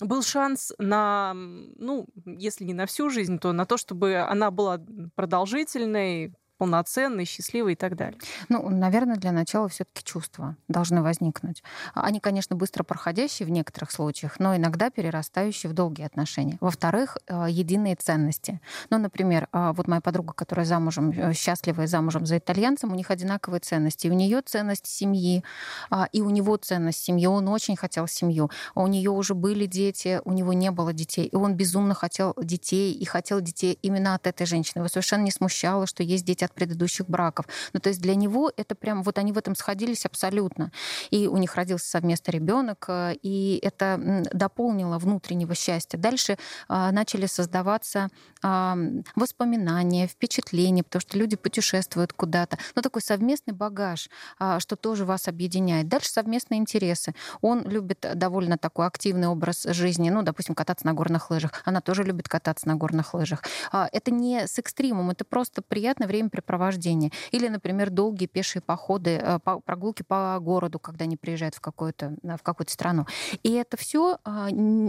был 0.00 0.22
шанс 0.22 0.72
на, 0.78 1.32
ну, 1.34 2.06
если 2.24 2.64
не 2.64 2.74
на 2.74 2.86
всю 2.86 3.10
жизнь, 3.10 3.38
то 3.38 3.52
на 3.52 3.66
то, 3.66 3.76
чтобы 3.76 4.16
она 4.16 4.50
была 4.50 4.80
продолжительной, 5.14 6.34
полноценный, 6.58 7.24
счастливый 7.24 7.72
и 7.72 7.76
так 7.76 7.96
далее? 7.96 8.18
Ну, 8.48 8.68
наверное, 8.68 9.16
для 9.16 9.32
начала 9.32 9.68
все-таки 9.68 10.04
чувства 10.04 10.56
должны 10.68 11.02
возникнуть. 11.02 11.62
Они, 11.94 12.20
конечно, 12.20 12.56
быстро 12.56 12.84
проходящие 12.84 13.46
в 13.46 13.50
некоторых 13.50 13.90
случаях, 13.90 14.38
но 14.38 14.56
иногда 14.56 14.90
перерастающие 14.90 15.70
в 15.70 15.72
долгие 15.72 16.04
отношения. 16.04 16.58
Во-вторых, 16.60 17.16
э, 17.26 17.46
единые 17.48 17.94
ценности. 17.94 18.60
Ну, 18.90 18.98
например, 18.98 19.48
э, 19.52 19.72
вот 19.74 19.88
моя 19.88 20.00
подруга, 20.00 20.32
которая 20.32 20.66
замужем, 20.66 21.10
э, 21.10 21.32
счастливая 21.32 21.86
замужем 21.86 22.26
за 22.26 22.38
итальянцем, 22.38 22.92
у 22.92 22.94
них 22.94 23.10
одинаковые 23.10 23.60
ценности. 23.60 24.08
И 24.08 24.10
у 24.10 24.14
нее 24.14 24.42
ценность 24.42 24.86
семьи, 24.86 25.44
а, 25.90 26.08
и 26.12 26.20
у 26.20 26.30
него 26.30 26.56
ценность 26.56 27.02
семьи. 27.02 27.26
Он 27.26 27.48
очень 27.48 27.76
хотел 27.76 28.08
семью. 28.08 28.50
У 28.74 28.86
нее 28.86 29.10
уже 29.10 29.34
были 29.34 29.66
дети, 29.66 30.20
у 30.24 30.32
него 30.32 30.52
не 30.52 30.70
было 30.70 30.92
детей. 30.92 31.26
И 31.26 31.36
он 31.36 31.54
безумно 31.54 31.94
хотел 31.94 32.34
детей, 32.40 32.92
и 32.92 33.04
хотел 33.04 33.40
детей 33.40 33.78
именно 33.82 34.14
от 34.14 34.26
этой 34.26 34.46
женщины. 34.46 34.80
Его 34.80 34.88
совершенно 34.88 35.22
не 35.22 35.30
смущало, 35.30 35.86
что 35.86 36.02
есть 36.02 36.24
дети 36.24 36.47
от 36.48 36.54
предыдущих 36.54 37.08
браков. 37.08 37.46
Ну, 37.72 37.80
то 37.80 37.88
есть 37.88 38.00
для 38.00 38.14
него 38.14 38.50
это 38.56 38.74
прям, 38.74 39.02
вот 39.02 39.18
они 39.18 39.32
в 39.32 39.38
этом 39.38 39.54
сходились 39.54 40.04
абсолютно. 40.04 40.72
И 41.10 41.28
у 41.28 41.36
них 41.36 41.54
родился 41.54 41.88
совместный 41.88 42.32
ребенок, 42.32 42.86
э, 42.88 43.14
и 43.22 43.58
это 43.62 44.24
дополнило 44.32 44.98
внутреннего 44.98 45.54
счастья. 45.54 45.98
Дальше 45.98 46.38
а, 46.68 46.90
начали 46.92 47.26
создаваться 47.26 48.08
а, 48.42 48.76
воспоминания, 49.16 50.06
впечатления, 50.06 50.82
потому 50.82 51.00
что 51.00 51.18
люди 51.18 51.36
путешествуют 51.36 52.12
куда-то. 52.12 52.58
Ну, 52.74 52.82
такой 52.82 53.02
совместный 53.02 53.54
багаж, 53.54 54.08
а, 54.38 54.60
что 54.60 54.76
тоже 54.76 55.04
вас 55.04 55.28
объединяет. 55.28 55.88
Дальше 55.88 56.10
совместные 56.10 56.60
интересы. 56.60 57.14
Он 57.40 57.62
любит 57.68 58.06
довольно 58.14 58.58
такой 58.58 58.86
активный 58.86 59.28
образ 59.28 59.64
жизни, 59.64 60.10
ну, 60.10 60.22
допустим, 60.22 60.54
кататься 60.54 60.86
на 60.86 60.94
горных 60.94 61.30
лыжах. 61.30 61.52
Она 61.64 61.80
тоже 61.80 62.04
любит 62.04 62.28
кататься 62.28 62.68
на 62.68 62.76
горных 62.76 63.14
лыжах. 63.14 63.42
Это 63.72 64.10
не 64.10 64.46
с 64.46 64.58
экстримом, 64.58 65.10
это 65.10 65.24
просто 65.24 65.62
приятное 65.62 66.08
времяпрепровождение. 66.38 67.10
Или, 67.30 67.48
например, 67.48 67.90
долгие 67.90 68.26
пешие 68.26 68.62
походы, 68.62 69.20
э, 69.22 69.38
прогулки 69.64 70.02
по 70.02 70.38
городу, 70.40 70.78
когда 70.78 71.04
они 71.04 71.16
приезжают 71.16 71.54
в, 71.54 71.60
какую-то, 71.60 72.16
в 72.22 72.42
какую-то 72.42 72.72
страну. 72.72 73.06
И 73.42 73.52
это 73.52 73.76
все 73.76 74.18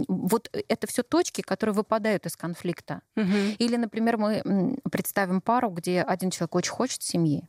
вот 0.08 0.50
это 0.68 0.86
все 0.86 1.02
точки, 1.02 1.42
которые 1.42 1.74
выпадают 1.74 2.26
из 2.26 2.36
конфликта. 2.36 3.02
Угу. 3.16 3.56
Или, 3.58 3.76
например, 3.76 4.16
мы 4.16 4.78
представим 4.90 5.40
пару, 5.40 5.70
где 5.70 6.02
один 6.02 6.30
человек 6.30 6.54
очень 6.54 6.72
хочет 6.72 7.02
семьи, 7.02 7.48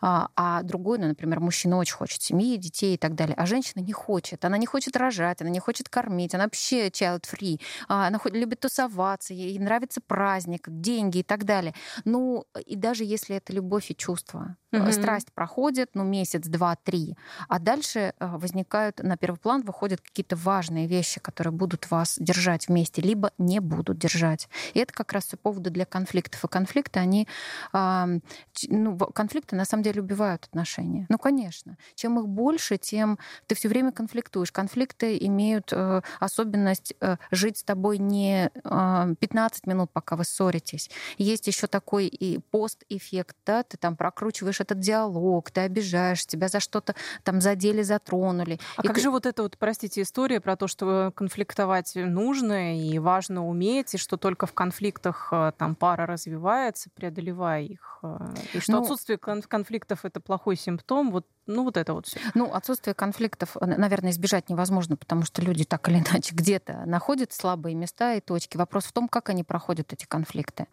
а, 0.00 0.28
а 0.36 0.62
другой, 0.62 0.98
ну, 0.98 1.08
например, 1.08 1.40
мужчина 1.40 1.78
очень 1.78 1.94
хочет 1.94 2.22
семьи, 2.22 2.56
детей 2.56 2.94
и 2.94 2.98
так 2.98 3.14
далее, 3.14 3.34
а 3.36 3.46
женщина 3.46 3.80
не 3.82 3.92
хочет. 3.92 4.44
Она 4.44 4.58
не 4.58 4.66
хочет 4.66 4.96
рожать, 4.96 5.40
она 5.40 5.50
не 5.50 5.60
хочет 5.60 5.88
кормить, 5.88 6.34
она 6.34 6.44
вообще 6.44 6.88
child-free, 6.88 7.60
а, 7.88 8.06
она 8.08 8.20
любит 8.24 8.60
тусоваться, 8.60 9.34
ей 9.34 9.58
нравится 9.58 10.00
праздник, 10.00 10.64
деньги 10.68 11.18
и 11.18 11.22
так 11.22 11.44
далее. 11.44 11.74
Ну, 12.04 12.44
и 12.66 12.76
даже 12.76 13.04
если 13.04 13.39
это 13.40 13.52
любовь 13.52 13.90
и 13.90 13.96
чувство, 13.96 14.56
угу. 14.72 14.92
страсть 14.92 15.32
проходит, 15.32 15.90
ну, 15.94 16.04
месяц, 16.04 16.46
два, 16.46 16.76
три, 16.76 17.16
а 17.48 17.58
дальше 17.58 18.14
э, 18.18 18.36
возникают, 18.36 19.02
на 19.02 19.16
первый 19.16 19.36
план 19.36 19.62
выходят 19.62 20.00
какие-то 20.00 20.36
важные 20.36 20.86
вещи, 20.86 21.20
которые 21.20 21.52
будут 21.52 21.90
вас 21.90 22.16
держать 22.18 22.68
вместе, 22.68 23.02
либо 23.02 23.32
не 23.38 23.60
будут 23.60 23.98
держать. 23.98 24.48
И 24.74 24.78
это 24.78 24.92
как 24.92 25.12
раз 25.12 25.26
все 25.26 25.36
поводы 25.36 25.70
для 25.70 25.84
конфликтов. 25.84 26.44
И 26.44 26.48
конфликты, 26.48 27.00
они... 27.00 27.26
Ну, 27.72 28.98
конфликты, 28.98 29.56
на 29.56 29.64
самом 29.64 29.82
деле, 29.82 30.02
убивают 30.02 30.44
отношения. 30.44 31.06
Ну, 31.08 31.18
конечно. 31.18 31.76
Чем 31.94 32.18
их 32.18 32.28
больше, 32.28 32.78
тем 32.78 33.18
ты 33.46 33.54
все 33.54 33.68
время 33.68 33.92
конфликтуешь. 33.92 34.52
Конфликты 34.52 35.16
имеют 35.18 35.72
э, 35.72 36.02
особенность 36.18 36.94
э, 37.00 37.16
жить 37.30 37.58
с 37.58 37.62
тобой 37.62 37.98
не 37.98 38.50
15 38.62 39.66
минут, 39.66 39.90
пока 39.92 40.16
вы 40.16 40.24
ссоритесь. 40.24 40.90
Есть 41.18 41.46
еще 41.46 41.66
такой 41.66 42.06
и 42.06 42.38
пост-эффект, 42.38 43.29
да, 43.46 43.62
ты 43.62 43.76
там 43.76 43.96
прокручиваешь 43.96 44.60
этот 44.60 44.80
диалог, 44.80 45.50
ты 45.50 45.62
обижаешь, 45.62 46.26
тебя 46.26 46.48
за 46.48 46.60
что-то 46.60 46.94
там 47.24 47.40
задели, 47.40 47.82
затронули. 47.82 48.58
А 48.76 48.82
как 48.82 48.96
ты... 48.96 49.02
же 49.02 49.10
вот 49.10 49.26
эта 49.26 49.42
вот, 49.42 49.56
простите, 49.58 50.02
история 50.02 50.40
про 50.40 50.56
то, 50.56 50.66
что 50.66 51.12
конфликтовать 51.14 51.92
нужно 51.94 52.78
и 52.78 52.98
важно 52.98 53.46
уметь, 53.46 53.94
и 53.94 53.98
что 53.98 54.16
только 54.16 54.46
в 54.46 54.52
конфликтах 54.52 55.28
э, 55.32 55.52
там 55.56 55.74
пара 55.74 56.06
развивается, 56.06 56.90
преодолевая 56.94 57.62
их, 57.62 57.98
э, 58.02 58.34
и 58.54 58.60
что 58.60 58.72
ну, 58.72 58.82
отсутствие 58.82 59.18
конфликтов 59.18 60.04
это 60.04 60.20
плохой 60.20 60.56
симптом, 60.56 61.10
вот 61.10 61.26
ну, 61.50 61.64
вот 61.64 61.76
это 61.76 61.94
вот 61.94 62.06
все. 62.06 62.20
Ну, 62.34 62.52
отсутствие 62.52 62.94
конфликтов, 62.94 63.56
наверное, 63.60 64.12
избежать 64.12 64.48
невозможно, 64.48 64.96
потому 64.96 65.24
что 65.24 65.42
люди 65.42 65.64
так 65.64 65.88
или 65.88 65.98
иначе 65.98 66.34
где-то 66.34 66.84
находят 66.86 67.32
слабые 67.32 67.74
места 67.74 68.14
и 68.14 68.20
точки. 68.20 68.56
Вопрос 68.56 68.84
в 68.84 68.92
том, 68.92 69.08
как 69.08 69.30
они 69.30 69.42
проходят 69.42 69.92
эти 69.92 70.06
конфликты. 70.06 70.66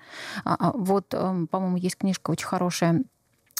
А, 0.45 0.55
а, 0.59 0.71
вот, 0.73 1.13
эм, 1.13 1.47
по-моему, 1.47 1.77
есть 1.77 1.97
книжка 1.97 2.31
очень 2.37 2.47
хорошая 2.47 3.03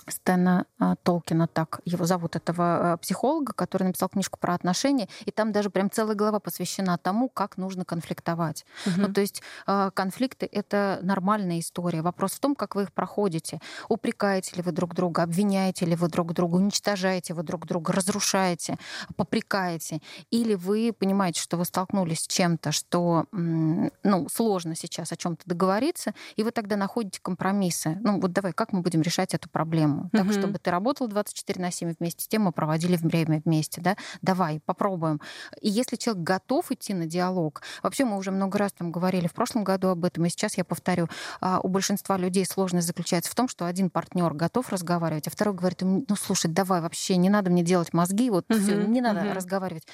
Стэна 0.09 0.65
а, 0.79 0.95
Толкина, 1.03 1.47
так 1.47 1.81
его 1.85 2.05
зовут, 2.05 2.35
этого 2.35 2.93
а, 2.93 2.97
психолога, 2.97 3.53
который 3.53 3.83
написал 3.83 4.09
книжку 4.09 4.39
про 4.39 4.53
отношения, 4.53 5.07
и 5.25 5.31
там 5.31 5.51
даже 5.51 5.69
прям 5.69 5.91
целая 5.91 6.15
глава 6.15 6.39
посвящена 6.39 6.97
тому, 6.97 7.29
как 7.29 7.57
нужно 7.57 7.85
конфликтовать. 7.85 8.65
Угу. 8.85 8.95
Ну, 8.97 9.13
то 9.13 9.21
есть 9.21 9.41
а, 9.65 9.91
конфликты— 9.91 10.47
это 10.51 10.99
нормальная 11.01 11.59
история. 11.59 12.01
Вопрос 12.01 12.33
в 12.33 12.39
том, 12.39 12.55
как 12.55 12.75
вы 12.75 12.83
их 12.83 12.93
проходите. 12.93 13.59
Упрекаете 13.89 14.55
ли 14.55 14.61
вы 14.61 14.71
друг 14.71 14.93
друга, 14.93 15.23
обвиняете 15.23 15.85
ли 15.85 15.95
вы 15.95 16.07
друг 16.07 16.33
друга, 16.33 16.55
уничтожаете 16.55 17.33
вы 17.33 17.43
друг 17.43 17.65
друга, 17.65 17.93
разрушаете, 17.93 18.77
попрекаете. 19.15 20.01
Или 20.31 20.55
вы 20.55 20.93
понимаете, 20.97 21.41
что 21.41 21.57
вы 21.57 21.65
столкнулись 21.65 22.21
с 22.21 22.27
чем-то, 22.27 22.71
что 22.71 23.25
ну, 23.31 24.27
сложно 24.29 24.75
сейчас 24.75 25.11
о 25.11 25.15
чем 25.15 25.35
то 25.35 25.43
договориться, 25.45 26.13
и 26.35 26.43
вы 26.43 26.51
тогда 26.51 26.75
находите 26.75 27.19
компромиссы. 27.21 27.97
Ну 28.01 28.19
вот 28.19 28.31
давай, 28.31 28.53
как 28.53 28.73
мы 28.73 28.81
будем 28.81 29.01
решать 29.01 29.33
эту 29.33 29.49
проблему? 29.49 29.96
Тему. 29.97 30.09
Так, 30.11 30.31
чтобы 30.31 30.59
ты 30.59 30.71
работал 30.71 31.07
24 31.07 31.61
на 31.61 31.71
7 31.71 31.95
вместе 31.99 32.23
с 32.23 32.27
тем, 32.27 32.43
мы 32.43 32.51
проводили 32.51 32.97
время 32.97 33.41
вместе, 33.45 33.81
да, 33.81 33.95
давай, 34.21 34.61
попробуем. 34.65 35.21
И 35.61 35.69
если 35.69 35.95
человек 35.95 36.23
готов 36.23 36.71
идти 36.71 36.93
на 36.93 37.05
диалог, 37.05 37.61
вообще 37.83 38.05
мы 38.05 38.17
уже 38.17 38.31
много 38.31 38.57
раз 38.57 38.73
там 38.73 38.91
говорили 38.91 39.27
в 39.27 39.33
прошлом 39.33 39.63
году 39.63 39.89
об 39.89 40.05
этом, 40.05 40.25
и 40.25 40.29
сейчас 40.29 40.57
я 40.57 40.63
повторю, 40.63 41.07
а, 41.41 41.59
у 41.61 41.67
большинства 41.67 42.17
людей 42.17 42.45
сложность 42.45 42.87
заключается 42.87 43.31
в 43.31 43.35
том, 43.35 43.47
что 43.47 43.65
один 43.65 43.89
партнер 43.89 44.33
готов 44.33 44.69
разговаривать, 44.69 45.27
а 45.27 45.31
второй 45.31 45.55
говорит, 45.55 45.81
ну 45.81 46.05
слушай, 46.15 46.49
давай 46.49 46.81
вообще, 46.81 47.17
не 47.17 47.29
надо 47.29 47.49
мне 47.49 47.63
делать 47.63 47.93
мозги, 47.93 48.29
вот 48.29 48.45
угу, 48.49 48.59
все, 48.59 48.75
не 48.75 49.01
надо 49.01 49.21
угу. 49.21 49.33
разговаривать 49.33 49.87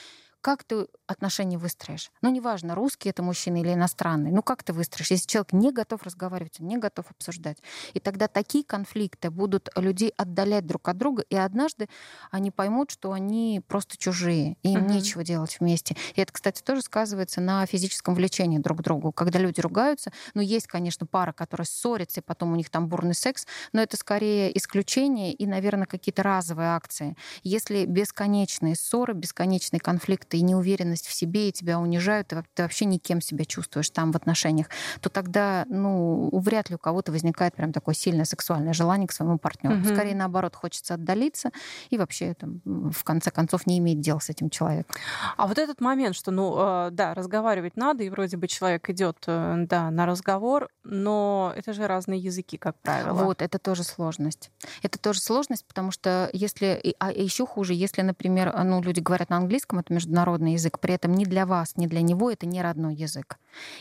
как 0.43 0.65
ты 0.65 0.88
отношения 1.07 1.57
выстроишь? 1.57 2.12
Ну, 2.21 2.29
неважно, 2.29 2.75
русский 2.75 3.07
это 3.07 3.23
мужчина 3.23 3.62
или 3.62 3.73
иностранный. 3.73 4.29
Ну, 4.29 4.43
как 4.43 4.62
ты 4.62 4.73
выстроишь? 4.73 5.09
Если 5.09 5.25
человек 5.25 5.53
не 5.53 5.71
готов 5.71 6.03
разговаривать, 6.03 6.59
он 6.59 6.67
не 6.67 6.77
готов 6.77 7.09
обсуждать. 7.09 7.59
И 7.93 8.01
тогда 8.01 8.27
такие 8.27 8.65
конфликты 8.65 9.31
будут 9.31 9.69
людей 9.77 10.13
отдалять 10.17 10.67
друг 10.67 10.89
от 10.89 10.97
друга, 10.97 11.23
и 11.29 11.38
однажды 11.38 11.88
они 12.29 12.51
поймут, 12.51 12.91
что 12.91 13.13
они 13.13 13.62
просто 13.65 13.97
чужие, 13.97 14.57
и 14.63 14.73
им 14.73 14.81
uh-huh. 14.81 14.91
нечего 14.91 15.23
делать 15.23 15.57
вместе. 15.62 15.95
И 16.13 16.19
это, 16.19 16.33
кстати, 16.33 16.62
тоже 16.62 16.81
сказывается 16.81 17.39
на 17.39 17.65
физическом 17.65 18.13
влечении 18.13 18.57
друг 18.57 18.79
к 18.79 18.81
другу. 18.81 19.13
Когда 19.13 19.39
люди 19.39 19.62
ругаются, 19.62 20.12
ну, 20.33 20.41
есть, 20.41 20.67
конечно, 20.67 21.07
пара, 21.07 21.31
которая 21.31 21.65
ссорится, 21.65 22.19
и 22.19 22.23
потом 22.23 22.51
у 22.51 22.57
них 22.57 22.69
там 22.69 22.89
бурный 22.89 23.15
секс, 23.15 23.47
но 23.71 23.81
это 23.81 23.95
скорее 23.95 24.55
исключение 24.57 25.31
и, 25.31 25.47
наверное, 25.47 25.85
какие-то 25.85 26.21
разовые 26.21 26.67
акции. 26.67 27.15
Если 27.43 27.85
бесконечные 27.85 28.75
ссоры, 28.75 29.13
бесконечные 29.13 29.79
конфликты 29.79 30.33
и 30.38 30.42
неуверенность 30.42 31.08
в 31.08 31.13
себе, 31.13 31.50
и 31.50 31.52
тебя 31.52 31.80
унижают, 31.80 32.32
и 32.34 32.38
ты 32.54 32.63
вообще 32.63 32.86
никем 32.86 33.22
себя 33.22 33.46
чувствуешь 33.46 33.90
там 33.90 34.12
в 34.12 34.16
отношениях, 34.16 34.68
то 35.02 35.10
тогда, 35.10 35.66
ну, 35.70 36.30
вряд 36.32 36.70
ли 36.70 36.75
у 36.75 36.80
кого-то 36.80 37.12
возникает 37.12 37.56
прям 37.56 37.72
такое 37.74 37.96
сильное 37.96 38.25
сексуальное 38.25 38.74
желание 38.74 39.08
к 39.08 39.12
своему 39.12 39.38
партнеру. 39.38 39.78
Угу. 39.78 39.86
Скорее, 39.86 40.16
наоборот, 40.16 40.56
хочется 40.56 40.96
отдалиться 40.96 41.52
и 41.90 41.98
вообще 41.98 42.34
там, 42.34 42.62
в 42.66 43.04
конце 43.04 43.32
концов 43.32 43.68
не 43.68 43.78
иметь 43.80 44.00
дел 44.00 44.20
с 44.20 44.30
этим 44.30 44.50
человеком. 44.50 44.96
А 45.38 45.48
вот 45.48 45.58
этот 45.58 45.82
момент, 45.82 46.16
что, 46.16 46.32
ну, 46.32 46.56
э, 46.58 46.90
да, 46.92 47.13
разговаривать 47.13 47.75
надо, 47.75 48.04
и 48.04 48.10
вроде 48.10 48.38
бы 48.38 48.48
человек 48.48 48.90
идет, 48.90 49.24
э, 49.28 49.56
да, 49.68 49.92
на 49.92 50.06
разговор, 50.06 50.70
но 50.84 51.54
это 51.56 51.74
же 51.74 51.88
разные 51.88 52.20
языки, 52.20 52.58
как 52.58 52.80
правило. 52.82 53.13
Вот, 53.13 53.42
это 53.42 53.60
тоже 53.60 53.84
сложность. 53.84 54.52
Это 54.82 55.00
тоже 55.00 55.20
сложность, 55.20 55.66
потому 55.66 55.92
что 55.92 56.30
если, 56.34 56.96
а 57.00 57.12
еще 57.12 57.46
хуже, 57.46 57.74
если, 57.74 58.02
например, 58.02 58.54
ну, 58.63 58.82
люди 58.82 59.00
говорят 59.00 59.30
на 59.30 59.38
английском, 59.38 59.80
это 59.80 59.94
международный 59.94 60.23
международный 60.24 60.53
язык, 60.53 60.80
при 60.80 60.94
этом 60.94 61.13
ни 61.13 61.25
для 61.25 61.46
вас, 61.46 61.75
ни 61.77 61.88
для 61.88 62.01
него 62.01 62.32
это 62.32 62.46
не 62.46 62.62
родной 62.62 62.96
язык. 62.96 63.38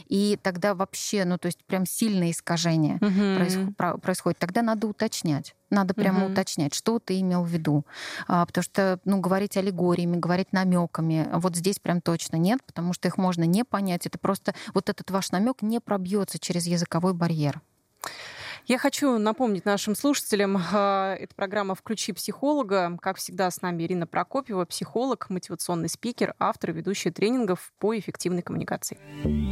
И 0.08 0.38
тогда 0.42 0.74
вообще, 0.74 1.24
ну 1.24 1.38
то 1.38 1.46
есть 1.46 1.64
прям 1.64 1.86
сильное 1.86 2.30
искажение 2.30 2.96
угу. 2.96 3.72
происходит. 4.00 4.38
Тогда 4.38 4.62
надо 4.62 4.86
уточнять. 4.86 5.54
Надо 5.70 5.94
прямо 5.94 6.24
угу. 6.24 6.32
уточнять, 6.32 6.74
что 6.74 6.98
ты 6.98 7.20
имел 7.20 7.44
в 7.44 7.48
виду. 7.48 7.86
А, 8.28 8.44
потому 8.44 8.62
что, 8.62 8.98
ну, 9.06 9.20
говорить 9.20 9.56
аллегориями, 9.56 10.18
говорить 10.18 10.52
намеками, 10.52 11.28
вот 11.32 11.56
здесь 11.56 11.78
прям 11.78 12.02
точно 12.02 12.36
нет, 12.36 12.60
потому 12.66 12.92
что 12.92 13.08
их 13.08 13.16
можно 13.16 13.44
не 13.44 13.64
понять. 13.64 14.06
Это 14.06 14.18
просто 14.18 14.54
вот 14.74 14.90
этот 14.90 15.10
ваш 15.10 15.32
намек 15.32 15.62
не 15.62 15.80
пробьется 15.80 16.38
через 16.38 16.66
языковой 16.66 17.14
барьер. 17.14 17.62
Я 18.68 18.78
хочу 18.78 19.18
напомнить 19.18 19.64
нашим 19.64 19.96
слушателям, 19.96 20.56
а, 20.72 21.16
это 21.16 21.34
программа 21.34 21.74
«Включи 21.74 22.12
психолога». 22.12 22.96
Как 23.02 23.16
всегда, 23.16 23.50
с 23.50 23.60
нами 23.60 23.82
Ирина 23.82 24.06
Прокопьева, 24.06 24.64
психолог, 24.66 25.28
мотивационный 25.30 25.88
спикер, 25.88 26.34
автор 26.38 26.70
и 26.70 26.74
ведущая 26.74 27.10
тренингов 27.10 27.72
по 27.80 27.98
эффективной 27.98 28.42
коммуникации. 28.42 28.98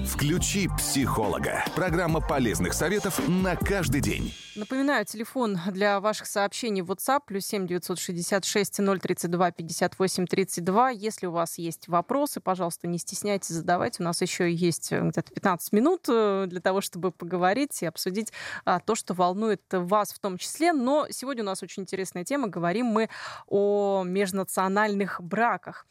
«Включи 0.06 0.68
психолога». 0.78 1.64
Программа 1.74 2.20
полезных 2.20 2.72
советов 2.72 3.20
на 3.26 3.56
каждый 3.56 4.00
день. 4.00 4.32
Напоминаю, 4.54 5.04
телефон 5.04 5.58
для 5.72 5.98
ваших 6.00 6.26
сообщений 6.26 6.82
в 6.82 6.90
WhatsApp 6.90 7.22
плюс 7.26 7.46
7 7.46 7.66
966 7.66 8.76
032 8.76 9.50
58 9.50 10.26
32. 10.26 10.90
Если 10.90 11.26
у 11.26 11.32
вас 11.32 11.58
есть 11.58 11.88
вопросы, 11.88 12.40
пожалуйста, 12.40 12.86
не 12.86 12.98
стесняйтесь 12.98 13.54
задавать. 13.54 13.98
У 13.98 14.02
нас 14.02 14.22
еще 14.22 14.52
есть 14.52 14.92
э, 14.92 15.00
где-то 15.00 15.32
15 15.32 15.72
минут 15.72 16.06
э, 16.08 16.46
для 16.46 16.60
того, 16.60 16.80
чтобы 16.80 17.10
поговорить 17.10 17.82
и 17.82 17.86
обсудить 17.86 18.32
а, 18.64 18.80
то, 18.80 18.94
что 19.00 19.14
волнует 19.14 19.62
вас 19.72 20.12
в 20.12 20.18
том 20.18 20.38
числе. 20.38 20.72
Но 20.72 21.06
сегодня 21.10 21.42
у 21.42 21.46
нас 21.46 21.62
очень 21.62 21.82
интересная 21.82 22.24
тема. 22.24 22.48
Говорим 22.48 22.86
мы 22.86 23.08
о 23.48 24.04
межнациональных 24.04 25.20
браках. 25.20 25.86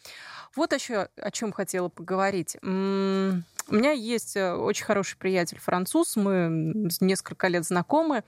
Вот 0.56 0.74
еще 0.74 1.10
о 1.18 1.32
чем 1.32 1.52
хотела 1.52 1.90
поговорить. 1.90 2.58
У 2.62 3.76
меня 3.76 3.92
есть 3.92 4.36
э, 4.36 4.54
очень 4.54 4.86
хороший 4.86 5.18
приятель 5.18 5.60
француз, 5.60 6.16
мы 6.16 6.90
несколько 7.02 7.48
лет 7.48 7.66
знакомы. 7.66 8.24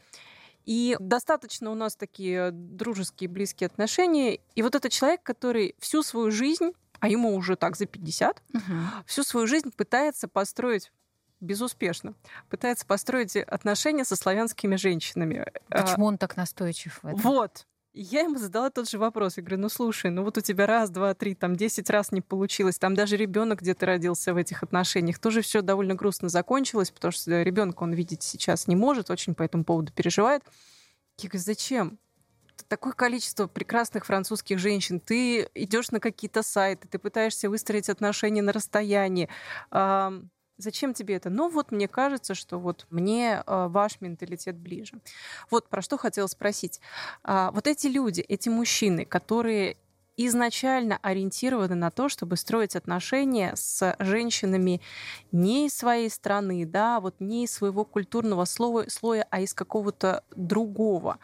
И 0.65 0.95
достаточно 0.99 1.71
у 1.71 1.75
нас 1.75 1.95
такие 1.95 2.51
дружеские, 2.51 3.27
близкие 3.27 3.65
отношения. 3.65 4.39
И 4.53 4.61
вот 4.61 4.75
этот 4.75 4.91
человек, 4.91 5.23
который 5.23 5.75
всю 5.79 6.03
свою 6.03 6.29
жизнь 6.29 6.73
а 7.01 7.09
ему 7.09 7.35
уже 7.35 7.55
так 7.55 7.75
за 7.75 7.87
50, 7.87 8.43
угу. 8.53 8.61
всю 9.07 9.23
свою 9.23 9.47
жизнь 9.47 9.71
пытается 9.75 10.27
построить 10.27 10.91
безуспешно, 11.41 12.13
пытается 12.49 12.85
построить 12.85 13.35
отношения 13.35 14.05
со 14.05 14.15
славянскими 14.15 14.75
женщинами. 14.75 15.45
Почему 15.67 16.05
он 16.05 16.17
так 16.17 16.37
настойчив 16.37 16.99
в 17.01 17.07
этом? 17.07 17.19
Вот. 17.19 17.65
Я 17.93 18.21
ему 18.21 18.37
задала 18.37 18.69
тот 18.69 18.89
же 18.89 18.97
вопрос. 18.97 19.35
Я 19.35 19.43
говорю, 19.43 19.63
ну 19.63 19.67
слушай, 19.67 20.09
ну 20.09 20.23
вот 20.23 20.37
у 20.37 20.41
тебя 20.41 20.65
раз, 20.65 20.89
два, 20.89 21.13
три, 21.13 21.35
там 21.35 21.57
десять 21.57 21.89
раз 21.89 22.13
не 22.13 22.21
получилось, 22.21 22.79
там 22.79 22.95
даже 22.95 23.17
ребенок 23.17 23.59
где-то 23.59 23.85
родился 23.85 24.33
в 24.33 24.37
этих 24.37 24.63
отношениях. 24.63 25.19
Тоже 25.19 25.41
все 25.41 25.61
довольно 25.61 25.93
грустно 25.93 26.29
закончилось, 26.29 26.89
потому 26.89 27.11
что 27.11 27.41
ребенка 27.41 27.83
он 27.83 27.91
видеть 27.91 28.23
сейчас 28.23 28.67
не 28.67 28.77
может, 28.77 29.09
очень 29.09 29.35
по 29.35 29.43
этому 29.43 29.65
поводу 29.65 29.91
переживает. 29.91 30.41
Я 31.17 31.27
говорю, 31.27 31.43
зачем? 31.43 31.99
такое 32.67 32.93
количество 32.93 33.47
прекрасных 33.47 34.05
французских 34.05 34.59
женщин. 34.59 34.99
Ты 34.99 35.49
идешь 35.55 35.91
на 35.91 35.99
какие-то 35.99 36.43
сайты, 36.43 36.87
ты 36.87 36.99
пытаешься 36.99 37.49
выстроить 37.49 37.89
отношения 37.89 38.41
на 38.41 38.53
расстоянии. 38.53 39.29
Зачем 40.61 40.93
тебе 40.93 41.15
это? 41.15 41.29
Ну 41.31 41.49
вот 41.49 41.71
мне 41.71 41.87
кажется, 41.87 42.35
что 42.35 42.59
вот 42.59 42.85
мне 42.91 43.41
э, 43.45 43.67
ваш 43.67 43.99
менталитет 43.99 44.55
ближе. 44.55 44.93
Вот 45.49 45.67
про 45.69 45.81
что 45.81 45.97
хотела 45.97 46.27
спросить. 46.27 46.79
А, 47.23 47.51
вот 47.51 47.65
эти 47.65 47.87
люди, 47.87 48.21
эти 48.21 48.47
мужчины, 48.49 49.05
которые 49.05 49.77
изначально 50.17 50.99
ориентированы 51.01 51.73
на 51.73 51.89
то, 51.89 52.09
чтобы 52.09 52.37
строить 52.37 52.75
отношения 52.75 53.55
с 53.55 53.95
женщинами 53.97 54.81
не 55.31 55.65
из 55.65 55.73
своей 55.73 56.11
страны, 56.11 56.65
да, 56.67 56.99
вот 56.99 57.15
не 57.19 57.45
из 57.45 57.53
своего 57.53 57.83
культурного 57.83 58.45
слоя, 58.45 58.87
слоя 58.87 59.25
а 59.31 59.41
из 59.41 59.55
какого-то 59.55 60.23
другого. 60.35 61.17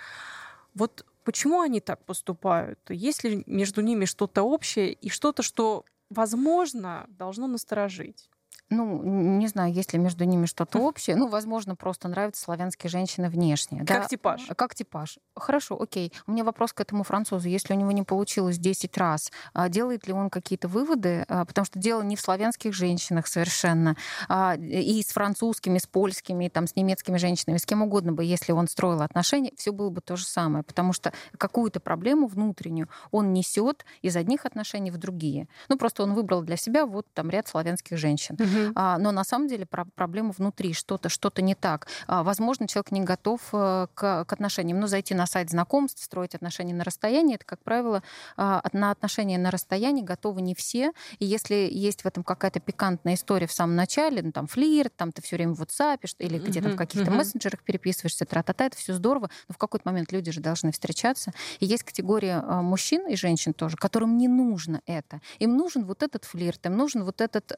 Вот 0.74 1.06
почему 1.24 1.62
они 1.62 1.80
так 1.80 2.04
поступают? 2.06 2.80
Есть 2.90 3.24
ли 3.24 3.44
между 3.46 3.82
ними 3.82 4.06
что-то 4.06 4.42
общее 4.42 4.94
и 4.94 5.10
что-то, 5.10 5.44
что, 5.44 5.86
возможно, 6.10 7.06
должно 7.10 7.46
насторожить? 7.46 8.32
Ну, 8.70 9.02
не 9.04 9.48
знаю, 9.48 9.72
есть 9.72 9.94
ли 9.94 10.00
между 10.00 10.26
ними 10.26 10.46
что-то 10.46 10.80
общее. 10.80 11.16
Ну, 11.16 11.28
возможно, 11.30 11.76
просто 11.76 12.10
нравятся 12.10 12.44
славянские 12.44 12.90
женщины 12.90 13.30
внешне. 13.30 13.80
Как 13.80 14.02
да? 14.04 14.08
типаж. 14.08 14.46
Как 14.58 14.76
типаж. 14.76 15.20
Хорошо, 15.36 15.82
окей. 15.82 16.12
У 16.26 16.32
меня 16.32 16.44
вопрос 16.44 16.74
к 16.74 16.82
этому 16.82 17.04
французу. 17.04 17.48
Если 17.48 17.74
у 17.74 17.78
него 17.78 17.92
не 17.92 18.04
получилось 18.04 18.58
10 18.58 18.98
раз, 18.98 19.32
а 19.54 19.70
делает 19.70 20.08
ли 20.08 20.14
он 20.14 20.30
какие-то 20.30 20.68
выводы? 20.68 21.24
А, 21.30 21.46
потому 21.46 21.64
что 21.66 21.80
дело 21.80 22.02
не 22.02 22.18
в 22.18 22.22
славянских 22.22 22.74
женщинах 22.74 23.28
совершенно. 23.28 23.96
А, 24.28 24.58
и 24.58 25.02
с 25.02 25.08
французскими, 25.08 25.78
с 25.78 25.88
польскими, 25.88 26.50
там, 26.50 26.68
с 26.68 26.76
немецкими 26.76 27.18
женщинами, 27.18 27.58
с 27.58 27.66
кем 27.66 27.82
угодно 27.82 28.12
бы, 28.12 28.26
если 28.26 28.52
он 28.52 28.68
строил 28.68 29.02
отношения, 29.02 29.54
все 29.56 29.72
было 29.72 29.90
бы 29.90 30.02
то 30.02 30.18
же 30.18 30.26
самое. 30.26 30.66
Потому 30.66 30.92
что 30.92 31.14
какую-то 31.38 31.80
проблему 31.80 32.28
внутреннюю 32.28 32.90
он 33.12 33.32
несет 33.32 33.86
из 34.02 34.18
одних 34.18 34.46
отношений 34.46 34.92
в 34.92 34.98
другие. 34.98 35.48
Ну, 35.70 35.78
просто 35.78 36.04
он 36.04 36.14
выбрал 36.14 36.42
для 36.42 36.58
себя 36.58 36.86
вот 36.86 37.08
там 37.14 37.30
ряд 37.30 37.48
славянских 37.48 37.98
женщин. 37.98 38.36
Угу. 38.36 38.57
А, 38.76 38.98
но 38.98 39.12
на 39.12 39.24
самом 39.24 39.48
деле 39.48 39.66
проблема 39.66 40.34
внутри, 40.38 40.74
что-то 40.74 41.10
что-то 41.10 41.42
не 41.42 41.56
так. 41.56 41.88
А, 42.08 42.24
возможно, 42.24 42.68
человек 42.68 42.92
не 42.92 43.02
готов 43.02 43.42
э, 43.54 43.88
к, 43.94 44.26
к 44.26 44.34
отношениям. 44.34 44.80
Но 44.80 44.88
зайти 44.88 45.14
на 45.14 45.26
сайт 45.26 45.50
знакомств, 45.50 46.04
строить 46.04 46.36
отношения 46.36 46.74
на 46.74 46.84
расстоянии, 46.84 47.36
это, 47.36 47.46
как 47.46 47.64
правило, 47.64 48.04
а, 48.36 48.64
на 48.74 48.92
отношения 48.92 49.38
на 49.38 49.52
расстоянии 49.52 50.02
готовы 50.02 50.42
не 50.42 50.56
все. 50.56 50.92
И 51.20 51.26
если 51.26 51.68
есть 51.72 52.04
в 52.04 52.06
этом 52.06 52.24
какая-то 52.24 52.60
пикантная 52.60 53.16
история 53.16 53.48
в 53.48 53.52
самом 53.52 53.76
начале, 53.76 54.22
ну, 54.22 54.32
там 54.32 54.48
флирт, 54.48 54.96
там 54.96 55.12
ты 55.12 55.22
все 55.22 55.36
время 55.36 55.54
в 55.54 55.62
WhatsApp 55.62 56.00
или 56.20 56.38
где-то 56.38 56.70
в 56.70 56.76
каких-то 56.76 57.12
мессенджерах 57.12 57.64
переписываешься, 57.64 58.26
тра-та-та, 58.26 58.66
это 58.66 58.78
все 58.78 58.94
здорово, 58.94 59.30
но 59.48 59.54
в 59.54 59.58
какой-то 59.58 59.88
момент 59.90 60.12
люди 60.12 60.32
же 60.32 60.42
должны 60.42 60.72
встречаться. 60.72 61.32
И 61.60 61.66
есть 61.66 61.84
категория 61.84 62.42
мужчин 62.42 63.08
и 63.08 63.16
женщин 63.16 63.54
тоже, 63.54 63.78
которым 63.78 64.18
не 64.18 64.28
нужно 64.28 64.82
это. 64.86 65.22
Им 65.40 65.58
нужен 65.58 65.86
вот 65.86 66.04
этот 66.04 66.26
флирт, 66.26 66.66
им 66.66 66.78
нужен 66.78 67.04
вот 67.04 67.22
этот 67.22 67.52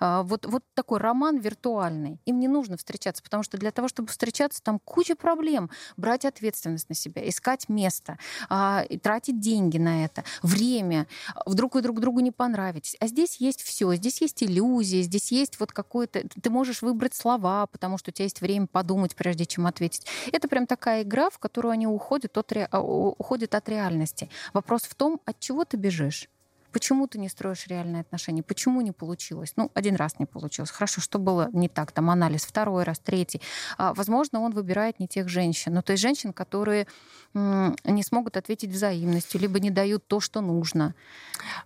вот 0.00 0.35
вот, 0.36 0.52
вот 0.52 0.64
такой 0.74 0.98
роман 0.98 1.38
виртуальный. 1.38 2.20
Им 2.26 2.38
не 2.38 2.48
нужно 2.48 2.76
встречаться, 2.76 3.22
потому 3.22 3.42
что 3.42 3.56
для 3.58 3.70
того, 3.70 3.88
чтобы 3.88 4.08
встречаться, 4.08 4.62
там 4.62 4.78
куча 4.78 5.16
проблем. 5.16 5.70
Брать 5.96 6.24
ответственность 6.24 6.88
на 6.88 6.94
себя, 6.94 7.26
искать 7.28 7.68
место, 7.68 8.18
а, 8.48 8.84
тратить 9.02 9.40
деньги 9.40 9.78
на 9.78 10.04
это, 10.04 10.24
время. 10.42 11.06
Вдруг 11.46 11.74
вы 11.74 11.82
друг 11.82 12.00
другу 12.00 12.20
не 12.20 12.32
понравитесь. 12.32 12.96
А 13.00 13.06
здесь 13.06 13.36
есть 13.36 13.62
все. 13.62 13.94
Здесь 13.94 14.20
есть 14.20 14.42
иллюзии, 14.42 15.02
здесь 15.02 15.32
есть 15.32 15.58
вот 15.58 15.72
какое-то... 15.72 16.22
Ты 16.28 16.50
можешь 16.50 16.82
выбрать 16.82 17.14
слова, 17.14 17.66
потому 17.66 17.98
что 17.98 18.10
у 18.10 18.12
тебя 18.12 18.24
есть 18.24 18.40
время 18.40 18.66
подумать, 18.66 19.16
прежде 19.16 19.46
чем 19.46 19.66
ответить. 19.66 20.06
Это 20.32 20.48
прям 20.48 20.66
такая 20.66 21.02
игра, 21.02 21.30
в 21.30 21.38
которую 21.38 21.72
они 21.72 21.86
уходят 21.86 22.36
от, 22.36 22.52
ре... 22.52 22.68
А, 22.70 22.80
уходят 22.80 23.54
от 23.54 23.68
реальности. 23.68 24.28
Вопрос 24.52 24.82
в 24.82 24.94
том, 24.94 25.20
от 25.24 25.38
чего 25.40 25.64
ты 25.64 25.76
бежишь. 25.76 26.28
Почему 26.76 27.06
ты 27.06 27.18
не 27.18 27.30
строишь 27.30 27.66
реальные 27.68 28.02
отношения? 28.02 28.42
Почему 28.42 28.82
не 28.82 28.92
получилось? 28.92 29.54
Ну, 29.56 29.70
один 29.72 29.96
раз 29.96 30.18
не 30.18 30.26
получилось. 30.26 30.70
Хорошо, 30.70 31.00
что 31.00 31.18
было 31.18 31.48
не 31.54 31.70
так? 31.70 31.90
Там 31.90 32.10
анализ 32.10 32.44
второй 32.44 32.84
раз, 32.84 32.98
третий. 32.98 33.40
А, 33.78 33.94
возможно, 33.94 34.40
он 34.40 34.52
выбирает 34.52 35.00
не 35.00 35.08
тех 35.08 35.26
женщин. 35.26 35.72
Ну, 35.72 35.80
то 35.80 35.92
есть 35.92 36.02
женщин, 36.02 36.34
которые 36.34 36.86
не 37.34 38.02
смогут 38.02 38.36
ответить 38.36 38.70
взаимностью, 38.70 39.40
либо 39.40 39.60
не 39.60 39.70
дают 39.70 40.06
то, 40.06 40.20
что 40.20 40.40
нужно. 40.40 40.94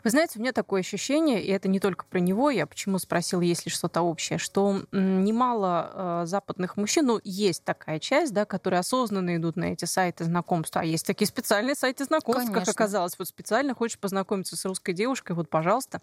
Вы 0.03 0.11
знаете, 0.11 0.39
у 0.39 0.43
меня 0.43 0.53
такое 0.53 0.81
ощущение, 0.81 1.43
и 1.43 1.51
это 1.51 1.69
не 1.69 1.79
только 1.79 2.05
про 2.07 2.19
него, 2.19 2.51
я 2.51 2.67
почему 2.67 2.99
спросила, 2.99 3.41
есть 3.41 3.67
ли 3.67 3.71
что-то 3.71 4.03
общее, 4.03 4.39
что 4.39 4.83
немало 4.91 6.23
э, 6.23 6.27
западных 6.27 6.77
мужчин, 6.77 7.07
ну, 7.07 7.21
есть 7.23 7.63
такая 7.63 8.01
часть, 8.01 8.33
да, 8.33 8.47
которые 8.47 8.81
осознанно 8.81 9.37
идут 9.37 9.57
на 9.57 9.67
эти 9.67 9.85
сайты 9.85 10.25
знакомств, 10.25 10.77
а 10.77 10.85
есть 10.85 11.07
такие 11.07 11.29
специальные 11.29 11.77
сайты 11.77 12.05
знакомств, 12.05 12.47
Конечно. 12.47 12.65
как 12.65 12.75
оказалось. 12.75 13.15
Вот 13.17 13.29
специально 13.29 13.75
хочешь 13.75 13.99
познакомиться 13.99 14.57
с 14.57 14.65
русской 14.65 14.93
девушкой, 15.01 15.33
вот, 15.33 15.49
пожалуйста 15.49 16.01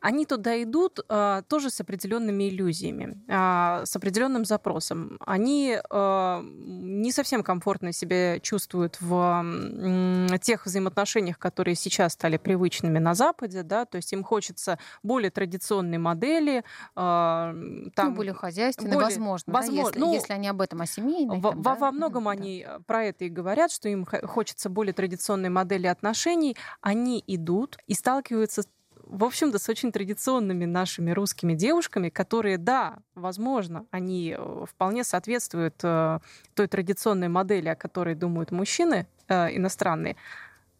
они 0.00 0.26
туда 0.26 0.62
идут 0.62 1.00
а, 1.08 1.42
тоже 1.42 1.70
с 1.70 1.80
определенными 1.80 2.48
иллюзиями, 2.48 3.22
а, 3.28 3.84
с 3.84 3.94
определенным 3.96 4.44
запросом. 4.44 5.18
Они 5.24 5.78
а, 5.90 6.42
не 6.42 7.12
совсем 7.12 7.42
комфортно 7.42 7.92
себя 7.92 8.40
чувствуют 8.40 8.98
в 9.00 9.14
м, 9.14 10.38
тех 10.40 10.66
взаимоотношениях, 10.66 11.38
которые 11.38 11.74
сейчас 11.74 12.12
стали 12.12 12.36
привычными 12.36 12.98
на 12.98 13.14
Западе, 13.14 13.62
да, 13.62 13.84
то 13.84 13.96
есть 13.96 14.12
им 14.12 14.22
хочется 14.22 14.78
более 15.02 15.30
традиционной 15.30 15.98
модели. 15.98 16.64
А, 16.94 17.52
там, 17.94 18.10
ну, 18.10 18.14
более 18.14 18.34
хозяйственной, 18.34 18.92
более, 18.92 19.04
возможно, 19.04 19.52
возможно 19.52 19.82
да, 19.82 19.88
если, 19.88 20.00
ну, 20.00 20.14
если 20.14 20.32
они 20.32 20.48
об 20.48 20.60
этом 20.60 20.80
о 20.80 20.86
семейной. 20.86 21.40
Во, 21.40 21.50
там, 21.50 21.62
да? 21.62 21.74
во 21.74 21.92
многом 21.92 22.24
да. 22.24 22.30
они 22.30 22.66
про 22.86 23.04
это 23.04 23.24
и 23.24 23.28
говорят, 23.28 23.70
что 23.70 23.88
им 23.88 24.04
хочется 24.04 24.68
более 24.68 24.92
традиционной 24.92 25.48
модели 25.48 25.86
отношений. 25.86 26.56
Они 26.80 27.22
идут 27.26 27.78
и 27.86 27.94
сталкиваются 27.94 28.62
в 29.08 29.24
общем-то, 29.24 29.58
с 29.58 29.68
очень 29.68 29.90
традиционными 29.90 30.64
нашими 30.66 31.10
русскими 31.10 31.54
девушками, 31.54 32.10
которые, 32.10 32.58
да, 32.58 32.98
возможно, 33.14 33.86
они 33.90 34.36
э, 34.36 34.64
вполне 34.68 35.02
соответствуют 35.02 35.76
э, 35.82 36.18
той 36.54 36.68
традиционной 36.68 37.28
модели, 37.28 37.68
о 37.68 37.74
которой 37.74 38.14
думают 38.14 38.50
мужчины 38.50 39.06
э, 39.28 39.56
иностранные, 39.56 40.16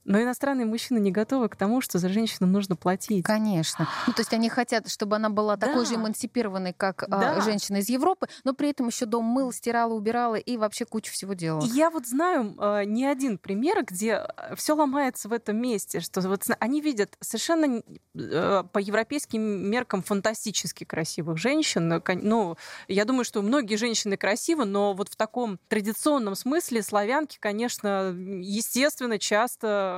но 0.09 0.23
иностранные 0.23 0.67
мужчины 0.67 0.99
не 0.99 1.13
готовы 1.13 1.49
к 1.49 1.57
тому, 1.57 1.81
что 1.81 1.99
за 1.99 2.09
женщину 2.09 2.49
нужно 2.49 2.77
платить. 2.77 3.25
Конечно. 3.25 3.87
Ну, 4.07 4.13
то 4.15 4.21
есть 4.21 4.33
они 4.33 4.49
хотят, 4.49 4.91
чтобы 4.91 5.17
она 5.17 5.29
была 5.29 5.57
такой 5.57 5.85
да. 5.85 5.85
же 5.85 5.95
эмансипированной, 5.97 6.73
как 6.73 7.03
а, 7.03 7.07
да. 7.07 7.41
женщина 7.43 7.77
из 7.77 7.89
Европы, 7.89 8.27
но 8.43 8.55
при 8.55 8.71
этом 8.71 8.89
еще 8.89 9.05
дом 9.05 9.25
мыл, 9.27 9.53
стирала, 9.53 9.93
убирала 9.93 10.37
и 10.37 10.57
вообще 10.57 10.87
кучу 10.87 11.13
всего 11.13 11.35
делала. 11.35 11.65
Я 11.67 11.91
вот 11.91 12.07
знаю 12.07 12.57
э, 12.59 12.85
не 12.87 13.05
один 13.05 13.37
пример, 13.37 13.85
где 13.85 14.27
все 14.57 14.75
ломается 14.75 15.29
в 15.29 15.33
этом 15.33 15.59
месте, 15.59 16.01
что 16.01 16.23
вот 16.23 16.45
они 16.59 16.81
видят 16.81 17.17
совершенно 17.21 17.83
э, 18.15 18.65
по 18.73 18.79
европейским 18.79 19.43
меркам 19.43 20.03
фантастически 20.03 20.85
красивых 20.85 21.37
женщин. 21.37 22.03
Ну, 22.23 22.57
я 22.89 23.05
думаю, 23.05 23.25
что 23.25 23.43
многие 23.43 23.77
женщины 23.77 24.17
красивы, 24.17 24.65
но 24.65 24.95
вот 24.95 25.11
в 25.11 25.17
таком 25.17 25.59
традиционном 25.69 26.35
смысле 26.35 26.83
славянки, 26.83 27.37
конечно, 27.39 28.15
естественно, 28.41 29.19
часто 29.19 29.98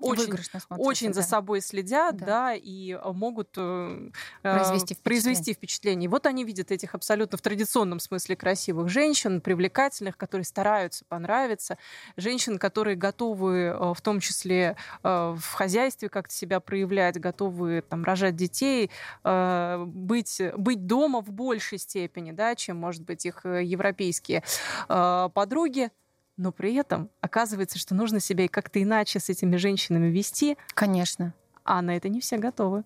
очень, 0.00 0.34
очень 0.70 1.14
за 1.14 1.22
собой 1.22 1.60
следят, 1.60 2.16
да, 2.16 2.26
да 2.26 2.54
и 2.54 2.92
э, 2.92 3.12
могут 3.12 3.50
э, 3.56 4.10
произвести, 4.42 4.94
впечатление. 4.94 5.02
произвести 5.02 5.54
впечатление. 5.54 6.08
Вот 6.10 6.26
они 6.26 6.44
видят 6.44 6.70
этих 6.70 6.94
абсолютно 6.94 7.38
в 7.38 7.42
традиционном 7.42 8.00
смысле 8.00 8.36
красивых 8.36 8.88
женщин, 8.88 9.40
привлекательных, 9.40 10.16
которые 10.16 10.44
стараются 10.44 11.04
понравиться, 11.06 11.78
женщин, 12.16 12.58
которые 12.58 12.96
готовы 12.96 13.94
в 13.94 14.00
том 14.00 14.20
числе 14.20 14.76
в 15.02 15.42
хозяйстве 15.52 16.08
как-то 16.08 16.34
себя 16.34 16.60
проявлять, 16.60 17.18
готовы 17.18 17.82
там 17.88 18.04
рожать 18.04 18.36
детей, 18.36 18.90
быть, 19.24 20.40
быть 20.56 20.86
дома 20.86 21.20
в 21.20 21.30
большей 21.32 21.78
степени, 21.78 22.32
да, 22.32 22.54
чем, 22.54 22.76
может 22.76 23.02
быть, 23.02 23.26
их 23.26 23.44
европейские 23.44 24.42
подруги 24.88 25.90
но 26.36 26.52
при 26.52 26.74
этом 26.74 27.10
оказывается, 27.20 27.78
что 27.78 27.94
нужно 27.94 28.20
себя 28.20 28.44
и 28.44 28.48
как-то 28.48 28.82
иначе 28.82 29.20
с 29.20 29.28
этими 29.28 29.56
женщинами 29.56 30.08
вести. 30.08 30.56
Конечно. 30.74 31.34
А 31.64 31.80
на 31.80 31.96
это 31.96 32.08
не 32.08 32.20
все 32.20 32.38
готовы. 32.38 32.82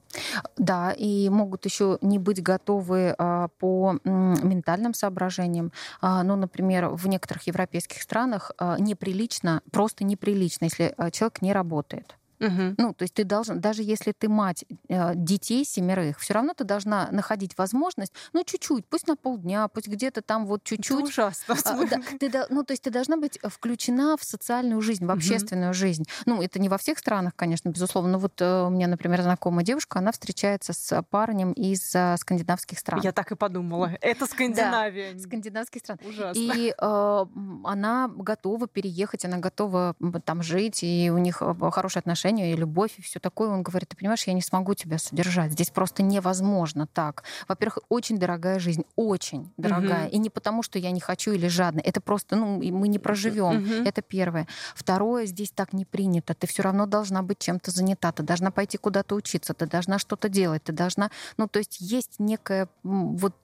Да, 0.56 0.92
и 0.92 1.28
могут 1.30 1.64
еще 1.64 1.98
не 2.02 2.18
быть 2.18 2.42
готовы 2.42 3.14
а, 3.16 3.48
по 3.58 3.98
м, 4.04 4.48
ментальным 4.48 4.92
соображениям. 4.92 5.72
А, 6.00 6.22
ну, 6.22 6.36
например, 6.36 6.88
в 6.88 7.08
некоторых 7.08 7.46
европейских 7.46 8.02
странах 8.02 8.52
а, 8.58 8.78
неприлично, 8.78 9.62
просто 9.72 10.04
неприлично, 10.04 10.66
если 10.66 10.94
а, 10.96 11.10
человек 11.10 11.40
не 11.40 11.52
работает. 11.52 12.16
Угу. 12.40 12.74
Ну, 12.78 12.94
то 12.94 13.02
есть 13.02 13.14
ты 13.14 13.24
должен, 13.24 13.60
даже 13.60 13.82
если 13.82 14.12
ты 14.12 14.28
мать 14.28 14.64
э, 14.88 15.12
детей 15.14 15.64
семерых, 15.64 16.18
все 16.18 16.34
равно 16.34 16.54
ты 16.54 16.64
должна 16.64 17.08
находить 17.10 17.56
возможность, 17.58 18.12
ну, 18.32 18.44
чуть-чуть, 18.44 18.86
пусть 18.86 19.06
на 19.06 19.16
полдня, 19.16 19.68
пусть 19.68 19.88
где-то 19.88 20.22
там 20.22 20.46
вот 20.46 20.60
Это 20.60 20.76
чуть-чуть. 20.76 21.04
ужасно. 21.04 21.56
А, 21.64 21.86
да, 21.86 22.00
ты 22.18 22.30
ну, 22.50 22.64
то 22.64 22.72
есть 22.72 22.82
ты 22.82 22.90
должна 22.90 23.16
быть 23.16 23.38
включена 23.42 24.16
в 24.16 24.24
социальную 24.24 24.80
жизнь, 24.80 25.06
в 25.06 25.10
общественную 25.10 25.74
жизнь. 25.74 26.04
Ну, 26.26 26.42
это 26.42 26.58
не 26.58 26.68
во 26.68 26.78
всех 26.78 26.98
странах, 26.98 27.34
конечно, 27.36 27.68
безусловно. 27.68 28.12
Но 28.12 28.18
вот 28.18 28.40
э, 28.40 28.62
у 28.62 28.70
меня, 28.70 28.86
например, 28.86 29.22
знакомая 29.22 29.64
девушка, 29.64 29.98
она 29.98 30.12
встречается 30.12 30.72
с 30.72 31.02
парнем 31.10 31.52
из 31.52 31.94
э, 31.94 32.16
скандинавских 32.18 32.78
стран. 32.78 33.00
Я 33.02 33.12
так 33.12 33.32
и 33.32 33.36
подумала. 33.36 33.92
Это 34.00 34.26
Скандинавия. 34.26 35.18
Скандинавских 35.18 35.80
стран. 35.80 35.98
Ужасно. 36.08 36.40
И 36.40 36.74
э, 36.76 37.26
она 37.64 38.08
готова 38.08 38.66
переехать, 38.68 39.24
она 39.24 39.38
готова 39.38 39.94
там 40.24 40.42
жить, 40.42 40.82
и 40.82 41.10
у 41.12 41.18
них 41.18 41.42
э, 41.42 41.70
хорошие 41.70 42.00
отношения, 42.00 42.25
и 42.26 42.56
любовь, 42.56 42.92
и 42.98 43.02
все 43.02 43.20
такое. 43.20 43.48
Он 43.48 43.62
говорит, 43.62 43.88
ты 43.88 43.96
понимаешь, 43.96 44.24
я 44.26 44.32
не 44.32 44.42
смогу 44.42 44.74
тебя 44.74 44.98
содержать. 44.98 45.52
Здесь 45.52 45.70
просто 45.70 46.02
невозможно 46.02 46.86
так. 46.86 47.24
Во-первых, 47.48 47.80
очень 47.88 48.18
дорогая 48.18 48.58
жизнь, 48.58 48.84
очень 48.96 49.52
дорогая. 49.56 50.06
Мгм. 50.06 50.10
И 50.10 50.18
не 50.18 50.30
потому, 50.30 50.62
что 50.62 50.78
я 50.78 50.90
не 50.90 51.00
хочу 51.00 51.32
или 51.32 51.48
жадный. 51.48 51.82
Это 51.82 52.00
просто, 52.00 52.36
ну, 52.36 52.56
мы 52.56 52.88
не 52.88 52.98
проживем. 52.98 53.56
Мгм. 53.56 53.86
Это 53.86 54.00
первое. 54.00 54.46
Второе, 54.74 55.26
здесь 55.26 55.50
так 55.50 55.72
не 55.72 55.84
принято. 55.84 56.34
Ты 56.34 56.46
все 56.46 56.62
равно 56.62 56.86
должна 56.86 57.22
быть 57.22 57.38
чем-то 57.38 57.70
занята. 57.70 58.12
Ты 58.12 58.22
должна 58.22 58.50
пойти 58.50 58.78
куда-то 58.78 59.14
учиться. 59.14 59.52
Ты 59.52 59.66
должна 59.66 59.98
что-то 59.98 60.28
делать. 60.28 60.64
Ты 60.64 60.72
должна... 60.72 61.10
Ну, 61.36 61.48
то 61.48 61.58
есть 61.58 61.80
есть 61.80 62.18
некое 62.18 62.68
вот 62.82 63.34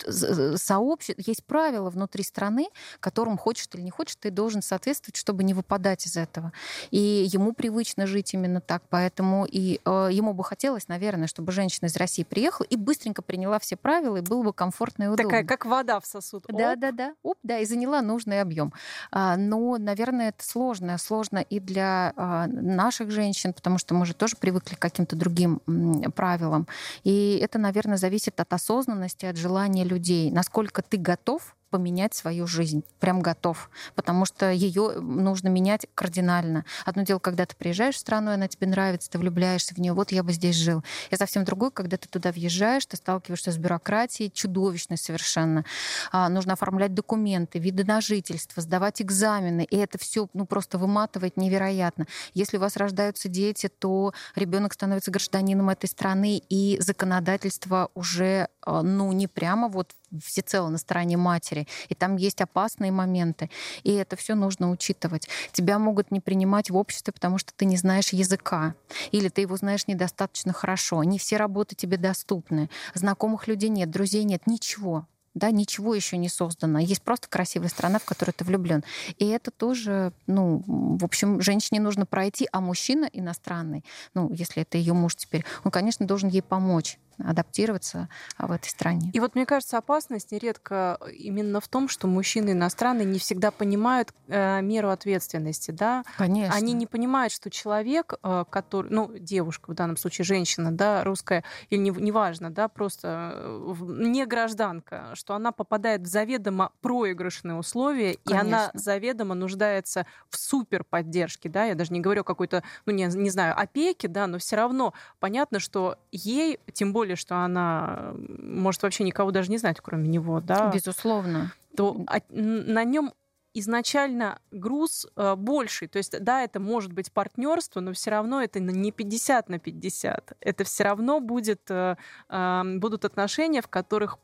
сообщество, 0.56 1.22
есть 1.26 1.44
правила 1.44 1.90
внутри 1.90 2.24
страны, 2.24 2.68
которым 3.00 3.36
хочешь 3.36 3.66
ты 3.66 3.78
или 3.78 3.84
не 3.84 3.90
хочешь, 3.90 4.16
ты 4.16 4.30
должен 4.30 4.62
соответствовать, 4.62 5.16
чтобы 5.16 5.44
не 5.44 5.52
выпадать 5.52 6.06
из 6.06 6.16
этого. 6.16 6.52
И 6.90 6.98
ему 6.98 7.52
привычно 7.52 8.06
жить 8.06 8.32
именно 8.32 8.60
так, 8.60 8.71
поэтому 8.88 9.46
и 9.50 9.80
э, 9.84 10.08
ему 10.12 10.34
бы 10.34 10.44
хотелось, 10.44 10.88
наверное, 10.88 11.26
чтобы 11.26 11.52
женщина 11.52 11.86
из 11.86 11.96
России 11.96 12.22
приехала 12.22 12.66
и 12.66 12.76
быстренько 12.76 13.22
приняла 13.22 13.58
все 13.58 13.76
правила, 13.76 14.16
и 14.16 14.20
было 14.20 14.42
бы 14.42 14.52
комфортно 14.52 15.04
и 15.04 15.06
удобно. 15.06 15.24
Такая, 15.24 15.44
как 15.44 15.66
вода 15.66 16.00
в 16.00 16.06
сосуд. 16.06 16.44
Да, 16.48 16.72
Оп. 16.72 16.78
да, 16.78 16.92
да. 16.92 17.14
Оп, 17.22 17.38
да, 17.42 17.58
и 17.58 17.64
заняла 17.64 18.02
нужный 18.02 18.40
объем. 18.40 18.72
А, 19.10 19.36
Но, 19.36 19.76
наверное, 19.78 20.30
это 20.30 20.44
сложно. 20.44 20.98
Сложно 20.98 21.38
и 21.38 21.60
для 21.60 22.12
а, 22.16 22.46
наших 22.46 23.10
женщин, 23.10 23.52
потому 23.52 23.78
что 23.78 23.94
мы 23.94 24.06
же 24.06 24.14
тоже 24.14 24.36
привыкли 24.36 24.74
к 24.74 24.78
каким-то 24.78 25.16
другим 25.16 25.60
м, 25.66 26.12
правилам. 26.12 26.66
И 27.04 27.38
это, 27.42 27.58
наверное, 27.58 27.96
зависит 27.96 28.40
от 28.40 28.52
осознанности, 28.52 29.26
от 29.26 29.36
желания 29.36 29.84
людей. 29.84 30.30
Насколько 30.30 30.82
ты 30.82 30.96
готов 30.96 31.56
поменять 31.72 32.12
свою 32.12 32.46
жизнь. 32.46 32.84
Прям 33.00 33.20
готов. 33.20 33.70
Потому 33.94 34.26
что 34.26 34.52
ее 34.52 35.00
нужно 35.00 35.48
менять 35.48 35.86
кардинально. 35.94 36.66
Одно 36.84 37.02
дело, 37.02 37.18
когда 37.18 37.46
ты 37.46 37.56
приезжаешь 37.56 37.94
в 37.94 37.98
страну, 37.98 38.30
и 38.30 38.34
она 38.34 38.46
тебе 38.46 38.66
нравится, 38.66 39.10
ты 39.10 39.18
влюбляешься 39.18 39.74
в 39.74 39.78
нее, 39.78 39.94
вот 39.94 40.12
я 40.12 40.22
бы 40.22 40.32
здесь 40.32 40.54
жил. 40.54 40.84
И 41.10 41.16
совсем 41.16 41.44
другое, 41.44 41.70
когда 41.70 41.96
ты 41.96 42.08
туда 42.08 42.30
въезжаешь, 42.30 42.84
ты 42.84 42.98
сталкиваешься 42.98 43.52
с 43.52 43.56
бюрократией, 43.56 44.30
чудовищной 44.30 44.98
совершенно. 44.98 45.64
А, 46.12 46.28
нужно 46.28 46.52
оформлять 46.52 46.92
документы, 46.92 47.58
виды 47.58 47.84
на 47.84 48.02
жительство, 48.02 48.60
сдавать 48.60 49.00
экзамены. 49.00 49.64
И 49.64 49.76
это 49.76 49.96
все 49.96 50.28
ну, 50.34 50.44
просто 50.44 50.76
выматывает 50.76 51.38
невероятно. 51.38 52.06
Если 52.34 52.58
у 52.58 52.60
вас 52.60 52.76
рождаются 52.76 53.30
дети, 53.30 53.70
то 53.78 54.12
ребенок 54.36 54.74
становится 54.74 55.10
гражданином 55.10 55.70
этой 55.70 55.86
страны, 55.86 56.42
и 56.50 56.76
законодательство 56.80 57.88
уже 57.94 58.48
а, 58.60 58.82
ну, 58.82 59.10
не 59.12 59.26
прямо 59.26 59.68
вот 59.68 59.92
всецело 60.24 60.68
на 60.68 60.78
стороне 60.78 61.16
матери. 61.16 61.66
И 61.88 61.94
там 61.94 62.16
есть 62.16 62.40
опасные 62.40 62.92
моменты. 62.92 63.50
И 63.82 63.92
это 63.92 64.16
все 64.16 64.34
нужно 64.34 64.70
учитывать. 64.70 65.28
Тебя 65.52 65.78
могут 65.78 66.10
не 66.10 66.20
принимать 66.20 66.70
в 66.70 66.76
обществе, 66.76 67.12
потому 67.12 67.38
что 67.38 67.52
ты 67.54 67.64
не 67.64 67.76
знаешь 67.76 68.12
языка. 68.12 68.74
Или 69.10 69.28
ты 69.28 69.42
его 69.42 69.56
знаешь 69.56 69.86
недостаточно 69.86 70.52
хорошо. 70.52 71.02
Не 71.04 71.18
все 71.18 71.36
работы 71.36 71.74
тебе 71.74 71.96
доступны. 71.96 72.68
Знакомых 72.94 73.46
людей 73.46 73.68
нет, 73.68 73.90
друзей 73.90 74.24
нет, 74.24 74.46
ничего. 74.46 75.06
Да, 75.34 75.50
ничего 75.50 75.94
еще 75.94 76.18
не 76.18 76.28
создано. 76.28 76.78
Есть 76.78 77.02
просто 77.02 77.26
красивая 77.28 77.68
страна, 77.68 77.98
в 77.98 78.04
которой 78.04 78.32
ты 78.32 78.44
влюблен. 78.44 78.84
И 79.16 79.26
это 79.26 79.50
тоже, 79.50 80.12
ну, 80.26 80.62
в 80.66 81.04
общем, 81.04 81.40
женщине 81.40 81.80
нужно 81.80 82.04
пройти, 82.04 82.46
а 82.52 82.60
мужчина 82.60 83.08
иностранный, 83.10 83.82
ну, 84.12 84.30
если 84.30 84.62
это 84.62 84.76
ее 84.76 84.92
муж 84.92 85.16
теперь, 85.16 85.44
он, 85.64 85.70
конечно, 85.70 86.06
должен 86.06 86.28
ей 86.28 86.42
помочь 86.42 86.98
адаптироваться 87.18 88.08
а, 88.36 88.46
в 88.46 88.52
этой 88.52 88.68
стране. 88.68 89.10
И 89.12 89.20
вот 89.20 89.34
мне 89.34 89.46
кажется, 89.46 89.78
опасность 89.78 90.32
нередко 90.32 90.98
именно 91.12 91.60
в 91.60 91.68
том, 91.68 91.88
что 91.88 92.06
мужчины 92.06 92.50
иностранные 92.50 93.04
не 93.04 93.18
всегда 93.18 93.50
понимают 93.50 94.12
э, 94.28 94.60
меру 94.62 94.90
ответственности, 94.90 95.70
да. 95.70 96.04
Конечно. 96.16 96.54
Они 96.56 96.72
не 96.72 96.86
понимают, 96.86 97.32
что 97.32 97.50
человек, 97.50 98.14
э, 98.22 98.44
который, 98.50 98.90
ну, 98.90 99.10
девушка 99.18 99.70
в 99.70 99.74
данном 99.74 99.96
случае, 99.96 100.24
женщина, 100.24 100.72
да, 100.72 101.04
русская 101.04 101.44
или 101.70 101.80
не, 101.80 101.90
неважно, 101.90 102.50
да, 102.50 102.68
просто 102.68 103.32
э, 103.34 103.74
не 103.80 104.26
гражданка, 104.26 105.10
что 105.14 105.34
она 105.34 105.52
попадает 105.52 106.02
в 106.02 106.06
заведомо 106.06 106.72
проигрышные 106.80 107.56
условия, 107.56 108.14
и 108.14 108.32
она 108.32 108.68
Конечно. 108.68 108.70
заведомо 108.74 109.34
нуждается 109.34 110.06
в 110.28 110.36
супер 110.36 110.84
поддержке, 110.84 111.48
да, 111.48 111.64
я 111.64 111.74
даже 111.74 111.92
не 111.92 112.00
говорю 112.00 112.24
какой-то, 112.24 112.62
ну, 112.86 112.92
не, 112.92 113.04
не 113.04 113.30
знаю, 113.30 113.58
опеке, 113.58 114.08
да, 114.08 114.26
но 114.26 114.38
все 114.38 114.56
равно 114.56 114.92
понятно, 115.20 115.58
что 115.58 115.98
ей, 116.10 116.58
тем 116.72 116.92
более, 116.92 117.01
что 117.14 117.44
она 117.44 118.14
может 118.16 118.82
вообще 118.82 119.04
никого 119.04 119.30
даже 119.30 119.50
не 119.50 119.58
знать, 119.58 119.80
кроме 119.80 120.08
него, 120.08 120.40
да, 120.40 120.70
Безусловно. 120.72 121.52
то 121.76 122.04
н- 122.30 122.72
на 122.72 122.84
нем 122.84 123.12
изначально 123.54 124.38
груз 124.50 125.06
э, 125.14 125.34
больший. 125.36 125.86
То 125.88 125.98
есть, 125.98 126.18
да, 126.24 126.42
это 126.42 126.58
может 126.58 126.92
быть 126.92 127.12
партнерство, 127.12 127.80
но 127.80 127.92
все 127.92 128.10
равно 128.10 128.42
это 128.42 128.60
не 128.60 128.92
50 128.92 129.48
на 129.50 129.58
50. 129.58 130.32
Это 130.40 130.64
все 130.64 130.84
равно 130.84 131.20
будет, 131.20 131.60
э, 131.68 131.96
э, 132.30 132.62
будут 132.78 133.04
отношения, 133.04 133.60
в 133.60 133.68
которых, 133.68 134.18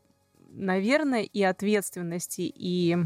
наверное, 0.50 1.22
и 1.22 1.42
ответственности, 1.42 2.50
и 2.54 2.96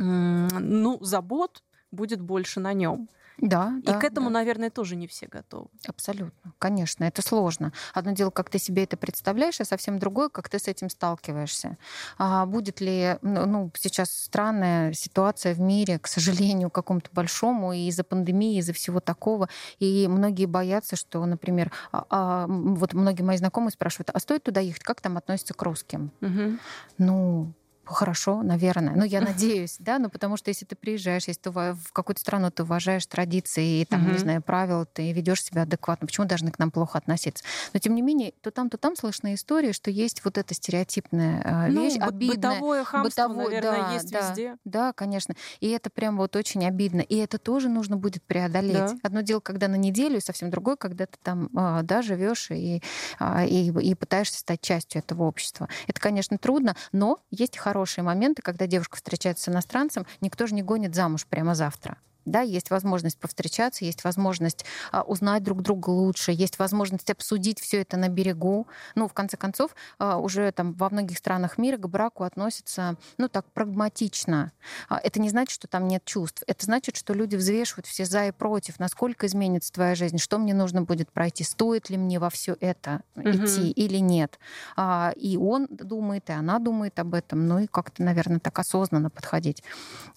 ну, 0.00 0.98
забот 1.00 1.62
будет 1.90 2.20
больше 2.20 2.60
на 2.60 2.72
нем. 2.72 3.08
Да, 3.40 3.74
И 3.82 3.86
да, 3.86 3.98
к 4.00 4.04
этому, 4.04 4.26
да. 4.26 4.34
наверное, 4.34 4.68
тоже 4.70 4.96
не 4.96 5.06
все 5.06 5.26
готовы. 5.26 5.68
Абсолютно. 5.86 6.52
Конечно, 6.58 7.04
это 7.04 7.22
сложно. 7.22 7.72
Одно 7.94 8.12
дело, 8.12 8.30
как 8.30 8.50
ты 8.50 8.58
себе 8.58 8.82
это 8.84 8.96
представляешь, 8.96 9.60
а 9.60 9.64
совсем 9.64 9.98
другое, 9.98 10.28
как 10.28 10.48
ты 10.48 10.58
с 10.58 10.66
этим 10.66 10.90
сталкиваешься. 10.90 11.76
А 12.18 12.46
будет 12.46 12.80
ли, 12.80 13.16
ну, 13.22 13.46
ну, 13.46 13.70
сейчас 13.76 14.10
странная 14.10 14.92
ситуация 14.92 15.54
в 15.54 15.60
мире, 15.60 15.98
к 15.98 16.08
сожалению, 16.08 16.70
какому-то 16.70 17.10
большому, 17.12 17.72
и 17.72 17.86
из-за 17.88 18.02
пандемии, 18.04 18.58
из-за 18.58 18.72
всего 18.72 18.98
такого. 19.00 19.48
И 19.78 20.08
многие 20.08 20.46
боятся, 20.46 20.96
что, 20.96 21.24
например, 21.24 21.70
а- 21.92 22.04
а, 22.10 22.46
вот 22.48 22.92
многие 22.92 23.22
мои 23.22 23.36
знакомые 23.36 23.70
спрашивают, 23.70 24.10
а 24.12 24.18
стоит 24.18 24.42
туда 24.42 24.60
ехать, 24.60 24.82
как 24.82 25.00
там 25.00 25.16
относятся 25.16 25.54
к 25.54 25.62
русским? 25.62 26.10
Мгм. 26.20 26.58
Ну, 26.98 27.52
хорошо, 27.94 28.42
наверное. 28.42 28.94
Ну, 28.94 29.04
я 29.04 29.20
надеюсь, 29.22 29.76
да, 29.78 29.98
ну, 29.98 30.10
потому 30.10 30.36
что 30.36 30.48
если 30.50 30.64
ты 30.64 30.76
приезжаешь, 30.76 31.26
если 31.28 31.40
ты 31.42 31.50
в 31.50 31.92
какую-то 31.92 32.20
страну 32.20 32.50
ты 32.50 32.62
уважаешь 32.62 33.06
традиции, 33.06 33.80
и, 33.80 33.84
там, 33.84 34.10
не 34.10 34.18
Мгм. 34.18 34.18
знаю, 34.18 34.42
правила, 34.42 34.84
ты 34.86 35.12
ведешь 35.12 35.42
себя 35.42 35.62
адекватно, 35.62 36.06
почему 36.06 36.26
должны 36.26 36.50
к 36.50 36.58
нам 36.58 36.70
плохо 36.70 36.98
относиться? 36.98 37.44
Но, 37.72 37.80
тем 37.80 37.94
не 37.94 38.02
менее, 38.02 38.32
то 38.42 38.50
там, 38.50 38.70
то 38.70 38.76
там 38.78 38.96
слышны 38.96 39.34
истории, 39.34 39.72
что 39.72 39.90
есть 39.90 40.24
вот 40.24 40.38
эта 40.38 40.54
стереотипная 40.54 41.66
э, 41.68 41.70
Ну, 41.70 41.82
вещь, 41.84 41.96
обидная. 41.98 42.56
бытовое 42.58 42.84
хамство, 42.84 43.32
бытовое, 43.32 43.34
наверное, 43.34 43.80
да, 43.80 43.92
есть 43.94 44.10
да. 44.10 44.20
везде. 44.20 44.56
Да, 44.64 44.92
конечно. 44.92 45.34
И 45.60 45.68
это 45.70 45.90
прям 45.90 46.16
вот 46.16 46.36
очень 46.36 46.66
обидно. 46.66 47.00
И 47.00 47.16
это 47.16 47.38
тоже 47.38 47.68
нужно 47.68 47.96
будет 47.96 48.22
преодолеть. 48.24 48.94
Да. 48.94 48.98
Одно 49.02 49.20
дело, 49.22 49.40
когда 49.40 49.68
на 49.68 49.76
неделю, 49.76 50.18
и 50.18 50.20
совсем 50.20 50.50
другое, 50.50 50.76
когда 50.76 51.06
ты 51.06 51.16
там, 51.22 51.48
а, 51.56 51.82
да, 51.82 52.02
живешь 52.02 52.50
и, 52.50 52.82
а, 53.18 53.44
и, 53.44 53.70
и 53.70 53.94
пытаешься 53.94 54.38
стать 54.38 54.60
частью 54.60 55.00
этого 55.00 55.24
общества. 55.24 55.68
Это, 55.86 56.00
конечно, 56.00 56.38
трудно, 56.38 56.76
но 56.92 57.20
есть 57.30 57.56
и 57.56 57.58
хорошие 57.58 57.77
моменты, 58.02 58.42
когда 58.42 58.66
девушка 58.66 58.96
встречается 58.96 59.44
с 59.44 59.48
иностранцем, 59.48 60.06
никто 60.20 60.46
же 60.46 60.54
не 60.54 60.62
гонит 60.62 60.94
замуж 60.94 61.26
прямо 61.26 61.54
завтра. 61.54 61.98
Да, 62.24 62.40
есть 62.42 62.70
возможность 62.70 63.18
повстречаться, 63.18 63.84
есть 63.86 64.04
возможность 64.04 64.64
а, 64.92 65.02
узнать 65.02 65.42
друг 65.42 65.62
друга 65.62 65.88
лучше, 65.90 66.32
есть 66.32 66.58
возможность 66.58 67.08
обсудить 67.10 67.58
все 67.60 67.80
это 67.80 67.96
на 67.96 68.08
берегу. 68.08 68.66
Ну, 68.94 69.08
в 69.08 69.14
конце 69.14 69.36
концов, 69.36 69.74
а, 69.98 70.18
уже 70.18 70.50
там 70.52 70.74
во 70.74 70.90
многих 70.90 71.16
странах 71.18 71.56
мира 71.56 71.78
к 71.78 71.88
браку 71.88 72.24
относятся, 72.24 72.96
ну, 73.16 73.28
так 73.28 73.46
прагматично. 73.52 74.52
А, 74.90 74.98
Это 75.02 75.20
не 75.20 75.30
значит, 75.30 75.52
что 75.54 75.68
там 75.68 75.88
нет 75.88 76.04
чувств. 76.04 76.42
Это 76.46 76.64
значит, 76.66 76.96
что 76.96 77.14
люди 77.14 77.36
взвешивают 77.36 77.86
все 77.86 78.04
за 78.04 78.26
и 78.26 78.32
против, 78.32 78.78
насколько 78.78 79.26
изменится 79.26 79.72
твоя 79.72 79.94
жизнь, 79.94 80.18
что 80.18 80.38
мне 80.38 80.52
нужно 80.54 80.82
будет 80.82 81.10
пройти, 81.10 81.44
стоит 81.44 81.88
ли 81.88 81.96
мне 81.96 82.18
во 82.18 82.28
все 82.30 82.56
это 82.60 83.02
Мгм. 83.14 83.44
идти 83.44 83.70
или 83.70 83.98
нет. 83.98 84.38
А, 84.76 85.12
И 85.16 85.36
он 85.38 85.66
думает, 85.70 86.28
и 86.28 86.32
она 86.32 86.58
думает 86.58 86.98
об 86.98 87.14
этом. 87.14 87.46
Ну 87.46 87.60
и 87.60 87.66
как-то, 87.66 88.02
наверное, 88.02 88.38
так 88.38 88.58
осознанно 88.58 89.08
подходить 89.08 89.62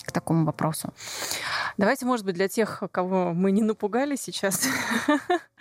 к 0.04 0.12
такому 0.12 0.46
вопросу. 0.46 0.94
Давайте, 1.78 2.01
может 2.06 2.26
быть, 2.26 2.36
для 2.36 2.48
тех, 2.48 2.84
кого 2.92 3.34
мы 3.34 3.52
не 3.52 3.62
напугали 3.62 4.16
сейчас, 4.16 4.68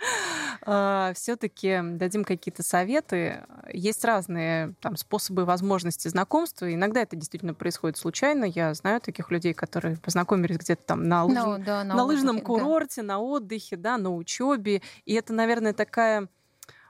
А, 0.63 1.11
Все-таки 1.15 1.79
дадим 1.81 2.23
какие-то 2.23 2.63
советы. 2.63 3.43
Есть 3.71 4.05
разные 4.05 4.75
там, 4.79 4.95
способы 4.95 5.41
и 5.41 5.45
возможности 5.45 6.07
знакомства. 6.07 6.71
Иногда 6.71 7.01
это 7.01 7.15
действительно 7.15 7.53
происходит 7.53 7.97
случайно. 7.97 8.45
Я 8.45 8.73
знаю 8.73 9.01
таких 9.01 9.31
людей, 9.31 9.53
которые 9.53 9.97
познакомились 9.97 10.57
где-то 10.57 10.83
там 10.85 11.07
на, 11.07 11.25
лыж... 11.25 11.37
no, 11.37 11.63
да, 11.63 11.83
на, 11.83 11.95
на 11.95 12.03
лыжном 12.03 12.41
курорте, 12.41 13.01
да. 13.01 13.07
на 13.07 13.19
отдыхе, 13.19 13.75
да, 13.75 13.97
на 13.97 14.15
учебе. 14.15 14.81
И 15.05 15.13
это, 15.13 15.33
наверное, 15.33 15.73
такая 15.73 16.27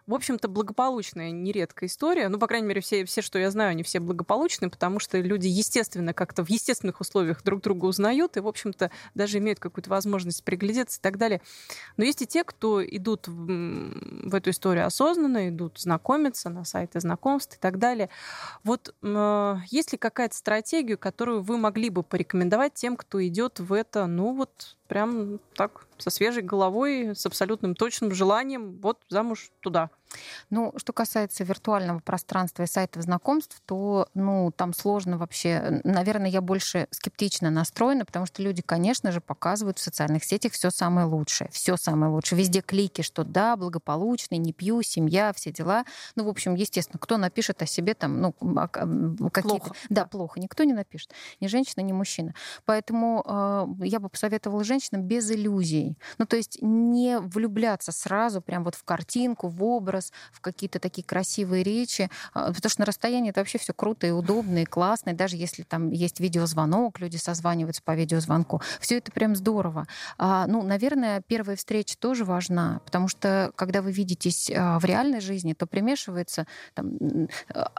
в 0.08 0.14
общем-то, 0.14 0.48
благополучная 0.48 1.32
нередкая 1.32 1.90
история. 1.90 2.30
Ну, 2.30 2.40
по 2.40 2.48
крайней 2.48 2.68
мере, 2.68 2.82
все, 2.82 3.06
все, 3.06 3.22
что 3.22 3.40
я 3.40 3.52
знаю, 3.52 3.72
они 3.72 3.84
все 3.84 4.00
благополучные, 4.00 4.70
потому 4.70 5.00
что 5.00 5.20
люди, 5.20 5.48
естественно, 5.48 6.14
как-то 6.14 6.44
в 6.44 6.50
естественных 6.50 7.02
условиях 7.02 7.44
друг 7.44 7.62
друга 7.62 7.86
узнают 7.86 8.38
и, 8.38 8.40
в 8.40 8.48
общем-то, 8.48 8.92
даже 9.16 9.38
имеют 9.38 9.60
какую-то 9.60 9.90
возможность 9.90 10.44
приглядеться 10.44 11.00
и 11.00 11.02
так 11.02 11.18
далее. 11.18 11.42
Но 11.98 12.04
есть 12.04 12.22
и 12.22 12.28
те, 12.28 12.44
кто 12.44 12.84
идут 12.86 13.28
в, 13.28 14.30
в 14.30 14.36
эту 14.36 14.50
историю 14.50 14.86
осознанно, 14.86 15.50
идут 15.50 15.80
знакомиться 15.80 16.50
на 16.50 16.66
сайты 16.66 17.00
знакомств 17.00 17.56
и 17.56 17.60
так 17.60 17.78
далее. 17.78 18.10
Вот 18.64 18.94
э, 19.02 19.56
есть 19.70 19.92
ли 19.92 19.98
какая-то 19.98 20.36
стратегия, 20.36 20.98
которую 20.98 21.42
вы 21.42 21.58
могли 21.58 21.90
бы 21.90 22.04
порекомендовать 22.04 22.74
тем, 22.74 22.96
кто 22.98 23.26
идет 23.26 23.60
в 23.60 23.74
это, 23.74 24.08
ну 24.08 24.34
вот, 24.34 24.78
прям 24.92 25.40
так 25.56 25.88
со 25.98 26.10
свежей 26.10 26.44
головой, 26.44 27.16
с 27.16 27.26
абсолютным 27.26 27.76
точным 27.76 28.12
желанием 28.12 28.78
вот 28.82 29.00
замуж 29.08 29.50
туда. 29.62 29.90
Ну, 30.50 30.74
что 30.78 30.93
касается 30.93 31.43
виртуального 31.43 32.00
пространства 32.00 32.63
и 32.63 32.67
сайтов 32.67 33.04
знакомств, 33.04 33.62
то, 33.65 34.08
ну, 34.13 34.52
там 34.56 34.74
сложно 34.74 35.17
вообще. 35.17 35.82
Наверное, 35.84 36.30
я 36.30 36.41
больше 36.41 36.88
скептично 36.91 37.50
настроена, 37.50 38.06
потому 38.06 38.26
что 38.26 38.41
люди, 38.41 38.62
конечно 38.62 39.12
же, 39.12 39.21
показывают 39.21 39.80
в 39.80 39.82
социальных 39.82 40.24
сетях 40.24 40.54
все 40.54 40.69
самое 40.71 41.08
лучшее. 41.08 41.50
Все 41.52 41.78
самое 41.78 42.12
лучшее. 42.12 42.39
Везде 42.39 42.62
клики, 42.62 43.02
что 43.02 43.24
да, 43.24 43.56
благополучный, 43.56 44.38
не 44.38 44.54
пью, 44.54 44.82
семья, 44.82 45.32
все 45.34 45.52
дела. 45.52 45.86
Ну, 46.15 46.26
в 46.26 46.30
общем, 46.30 46.56
естественно, 46.56 47.00
кто 47.00 47.17
напишет 47.17 47.62
о 47.62 47.65
себе 47.65 47.93
там, 47.93 48.19
ну, 48.19 48.34
какие-то... 48.34 49.41
Плохо. 49.41 49.76
Да, 49.89 50.06
плохо. 50.06 50.39
Никто 50.39 50.63
не 50.63 50.74
напишет. 50.74 51.13
Ни 51.39 51.47
женщина, 51.47 51.82
ни 51.82 51.91
мужчина. 51.91 52.34
Поэтому 52.65 53.24
э, 53.26 53.86
я 53.86 54.00
бы 54.00 54.10
посоветовала 54.10 54.63
женщинам 54.63 55.04
без 55.04 55.30
иллюзий. 55.32 55.97
Ну, 56.17 56.26
то 56.26 56.36
есть 56.36 56.58
не 56.62 57.19
влюбляться 57.19 57.91
сразу 57.91 58.41
прям 58.41 58.63
вот 58.63 58.76
в 58.76 58.84
картинку, 58.84 59.47
в 59.47 59.63
образ, 59.63 60.01
образ, 60.02 60.12
в 60.32 60.42
какие-то 60.42 60.80
такие 60.80 61.04
красивые 61.04 61.64
речи, 61.64 62.10
а, 62.34 62.52
потому 62.54 62.70
что 62.70 62.82
на 62.82 62.86
расстоянии 62.86 63.30
это 63.30 63.42
вообще 63.42 63.58
все 63.58 63.74
круто 63.74 64.08
и 64.08 64.12
удобно, 64.12 64.64
и 64.64 64.66
классно, 64.66 65.12
и 65.12 65.14
даже 65.14 65.36
если 65.36 65.64
там 65.64 65.92
есть 65.92 66.20
видеозвонок, 66.20 67.00
люди 67.00 67.18
созваниваются 67.18 67.82
по 67.84 67.96
видеозвонку, 67.96 68.62
все 68.80 68.98
это 68.98 69.12
прям 69.12 69.36
здорово. 69.36 69.86
А, 70.18 70.48
ну, 70.48 70.64
наверное, 70.64 71.22
первая 71.26 71.56
встреча 71.56 71.98
тоже 71.98 72.26
важна, 72.26 72.82
потому 72.86 73.08
что 73.08 73.52
когда 73.56 73.82
вы 73.82 73.92
видитесь 73.92 74.52
а, 74.54 74.80
в 74.80 74.86
реальной 74.86 75.22
жизни, 75.22 75.54
то 75.54 75.66
примешивается 75.66 76.48
там, 76.74 76.98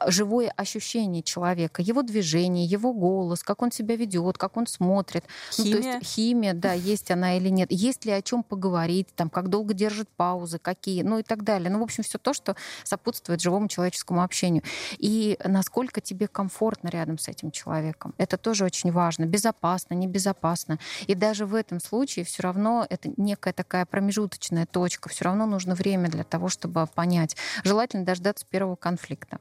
живое 0.07 0.53
ощущение 0.57 1.23
человека, 1.23 1.83
его 1.83 2.03
движение, 2.03 2.65
его 2.65 2.93
голос, 2.93 3.43
как 3.43 3.63
он 3.63 3.73
себя 3.73 3.97
ведет, 3.97 4.39
как 4.39 4.57
он 4.57 4.67
смотрит. 4.67 5.25
Химия. 5.51 5.75
Ну, 5.75 5.83
то 5.83 5.89
есть 5.89 6.07
химия, 6.07 6.55
да, 6.55 6.73
есть 6.93 7.11
она 7.11 7.37
или 7.37 7.49
нет. 7.49 7.73
Есть 7.73 8.05
ли 8.05 8.13
о 8.13 8.23
чем 8.23 8.43
поговорить, 8.43 9.09
там, 9.15 9.31
как 9.31 9.49
долго 9.49 9.75
держит 9.75 10.09
паузы, 10.17 10.59
какие, 10.59 11.03
ну 11.03 11.19
и 11.19 11.23
так 11.23 11.43
далее. 11.43 11.71
Ну, 11.71 11.81
в 11.81 11.83
общем, 11.83 12.03
все 12.03 12.12
то, 12.19 12.33
что 12.33 12.57
сопутствует 12.85 13.41
живому 13.41 13.69
человеческому 13.69 14.23
общению. 14.23 14.63
И 14.99 15.39
насколько 15.45 16.01
тебе 16.01 16.29
комфортно 16.29 16.89
рядом 16.89 17.19
с 17.19 17.29
этим 17.29 17.51
человеком. 17.51 18.15
Это 18.19 18.37
тоже 18.37 18.65
очень 18.65 18.93
важно. 18.93 19.25
Безопасно, 19.25 19.95
небезопасно. 19.95 20.79
И 21.07 21.15
даже 21.15 21.47
в 21.47 21.55
этом 21.55 21.81
случае 21.81 22.25
все 22.25 22.43
равно 22.43 22.87
это 22.89 23.11
некая 23.17 23.53
такая 23.53 23.87
промежуточная 23.87 24.67
точка. 24.67 25.09
Все 25.09 25.25
равно 25.25 25.47
нужно 25.47 25.75
время 25.75 26.09
для 26.09 26.25
того, 26.25 26.49
чтобы 26.49 26.87
понять. 26.87 27.37
Желательно 27.65 28.05
дождаться 28.05 28.47
первого 28.49 28.77
конфликта. 28.77 29.39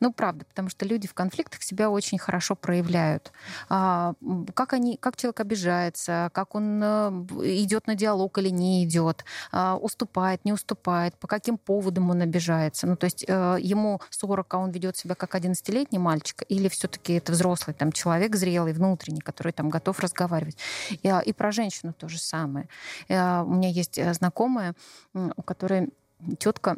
Ну, 0.00 0.12
правда, 0.12 0.44
потому 0.44 0.68
что 0.68 0.84
люди 0.84 1.06
в 1.06 1.14
конфликтах 1.14 1.62
себя 1.62 1.90
очень 1.90 2.18
хорошо 2.18 2.54
проявляют. 2.54 3.32
А, 3.68 4.14
как, 4.54 4.72
они, 4.72 4.96
как 4.96 5.16
человек 5.16 5.40
обижается, 5.40 6.30
как 6.32 6.54
он 6.54 6.80
э, 6.82 7.08
идет 7.42 7.86
на 7.86 7.94
диалог 7.94 8.38
или 8.38 8.48
не 8.48 8.84
идет, 8.84 9.24
а, 9.50 9.76
уступает, 9.76 10.44
не 10.44 10.52
уступает, 10.52 11.16
по 11.16 11.26
каким 11.26 11.58
поводам 11.58 12.10
он 12.10 12.22
обижается. 12.22 12.86
Ну, 12.86 12.96
то 12.96 13.04
есть 13.04 13.24
э, 13.26 13.56
ему 13.60 14.00
40, 14.10 14.54
а 14.54 14.58
он 14.58 14.70
ведет 14.70 14.96
себя 14.96 15.14
как 15.14 15.34
11-летний 15.34 15.98
мальчик, 15.98 16.42
или 16.48 16.68
все-таки 16.68 17.14
это 17.14 17.32
взрослый 17.32 17.74
там, 17.74 17.92
человек 17.92 18.36
зрелый, 18.36 18.72
внутренний, 18.72 19.20
который 19.20 19.52
там 19.52 19.68
готов 19.68 20.00
разговаривать. 20.00 20.56
И, 21.02 21.08
а, 21.08 21.20
и 21.20 21.32
про 21.32 21.52
женщину 21.52 21.92
то 21.92 22.08
же 22.08 22.18
самое. 22.18 22.68
У 23.08 23.14
меня 23.14 23.68
есть 23.68 23.98
э, 23.98 24.12
знакомая, 24.14 24.74
у 25.14 25.42
которой 25.42 25.90
тетка 26.38 26.76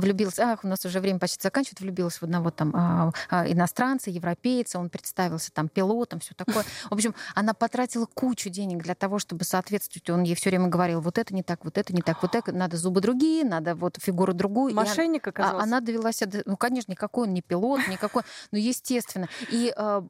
влюбилась, 0.00 0.38
ах, 0.38 0.64
у 0.64 0.68
нас 0.68 0.84
уже 0.84 1.00
время 1.00 1.18
почти 1.18 1.42
заканчивается, 1.42 1.84
влюбилась 1.84 2.18
в 2.18 2.22
одного 2.22 2.50
там 2.50 2.72
а, 2.74 3.12
а, 3.30 3.50
иностранца, 3.50 4.10
европейца, 4.10 4.78
он 4.78 4.90
представился 4.90 5.52
там 5.52 5.68
пилотом, 5.68 6.20
все 6.20 6.34
такое. 6.34 6.64
В 6.90 6.94
общем, 6.94 7.14
она 7.34 7.54
потратила 7.54 8.06
кучу 8.06 8.50
денег 8.50 8.82
для 8.82 8.94
того, 8.94 9.18
чтобы 9.18 9.44
соответствовать. 9.44 10.08
Он 10.10 10.22
ей 10.22 10.34
все 10.34 10.50
время 10.50 10.68
говорил, 10.68 11.00
вот 11.00 11.18
это 11.18 11.34
не 11.34 11.42
так, 11.42 11.64
вот 11.64 11.78
это 11.78 11.94
не 11.94 12.02
так, 12.02 12.22
вот 12.22 12.34
это, 12.34 12.52
надо 12.52 12.76
зубы 12.76 13.00
другие, 13.00 13.44
надо 13.44 13.74
вот 13.74 13.98
фигуру 14.00 14.34
другую. 14.34 14.74
Мошенник 14.74 15.26
а, 15.26 15.30
оказался. 15.30 15.62
Она 15.62 15.80
довелась, 15.80 16.22
ну, 16.44 16.56
конечно, 16.56 16.92
никакой 16.92 17.26
он 17.26 17.34
не 17.34 17.42
пилот, 17.42 17.80
никакой, 17.88 18.22
ну, 18.50 18.58
естественно. 18.58 19.28
И 19.50 19.72
э, 19.76 20.02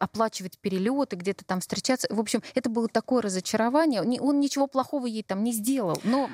оплачивать 0.00 0.58
перелеты, 0.58 1.16
где-то 1.16 1.44
там 1.44 1.60
встречаться. 1.60 2.08
В 2.10 2.20
общем, 2.20 2.42
это 2.54 2.70
было 2.70 2.88
такое 2.88 3.22
разочарование. 3.22 4.02
Он 4.02 4.40
ничего 4.40 4.66
плохого 4.66 5.06
ей 5.06 5.22
там 5.22 5.42
не 5.42 5.52
сделал, 5.52 6.00
но 6.04 6.28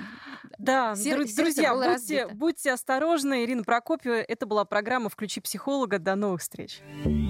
да, 0.59 0.94
Сер- 0.96 1.25
друзья, 1.35 1.75
будьте, 1.75 2.27
будьте 2.29 2.72
осторожны. 2.72 3.02
Ирина 3.45 3.65
Прокопьева, 3.65 4.15
это 4.15 4.47
была 4.47 4.65
программа 4.65 5.09
«Включи 5.09 5.41
психолога». 5.41 5.99
До 5.99 6.15
новых 6.15 6.41
встреч. 6.41 6.81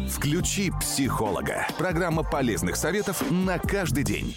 «Включи 0.09 0.71
психолога». 0.81 1.67
Программа 1.79 2.23
полезных 2.23 2.77
советов 2.77 3.23
на 3.31 3.59
каждый 3.59 4.05
день. 4.05 4.37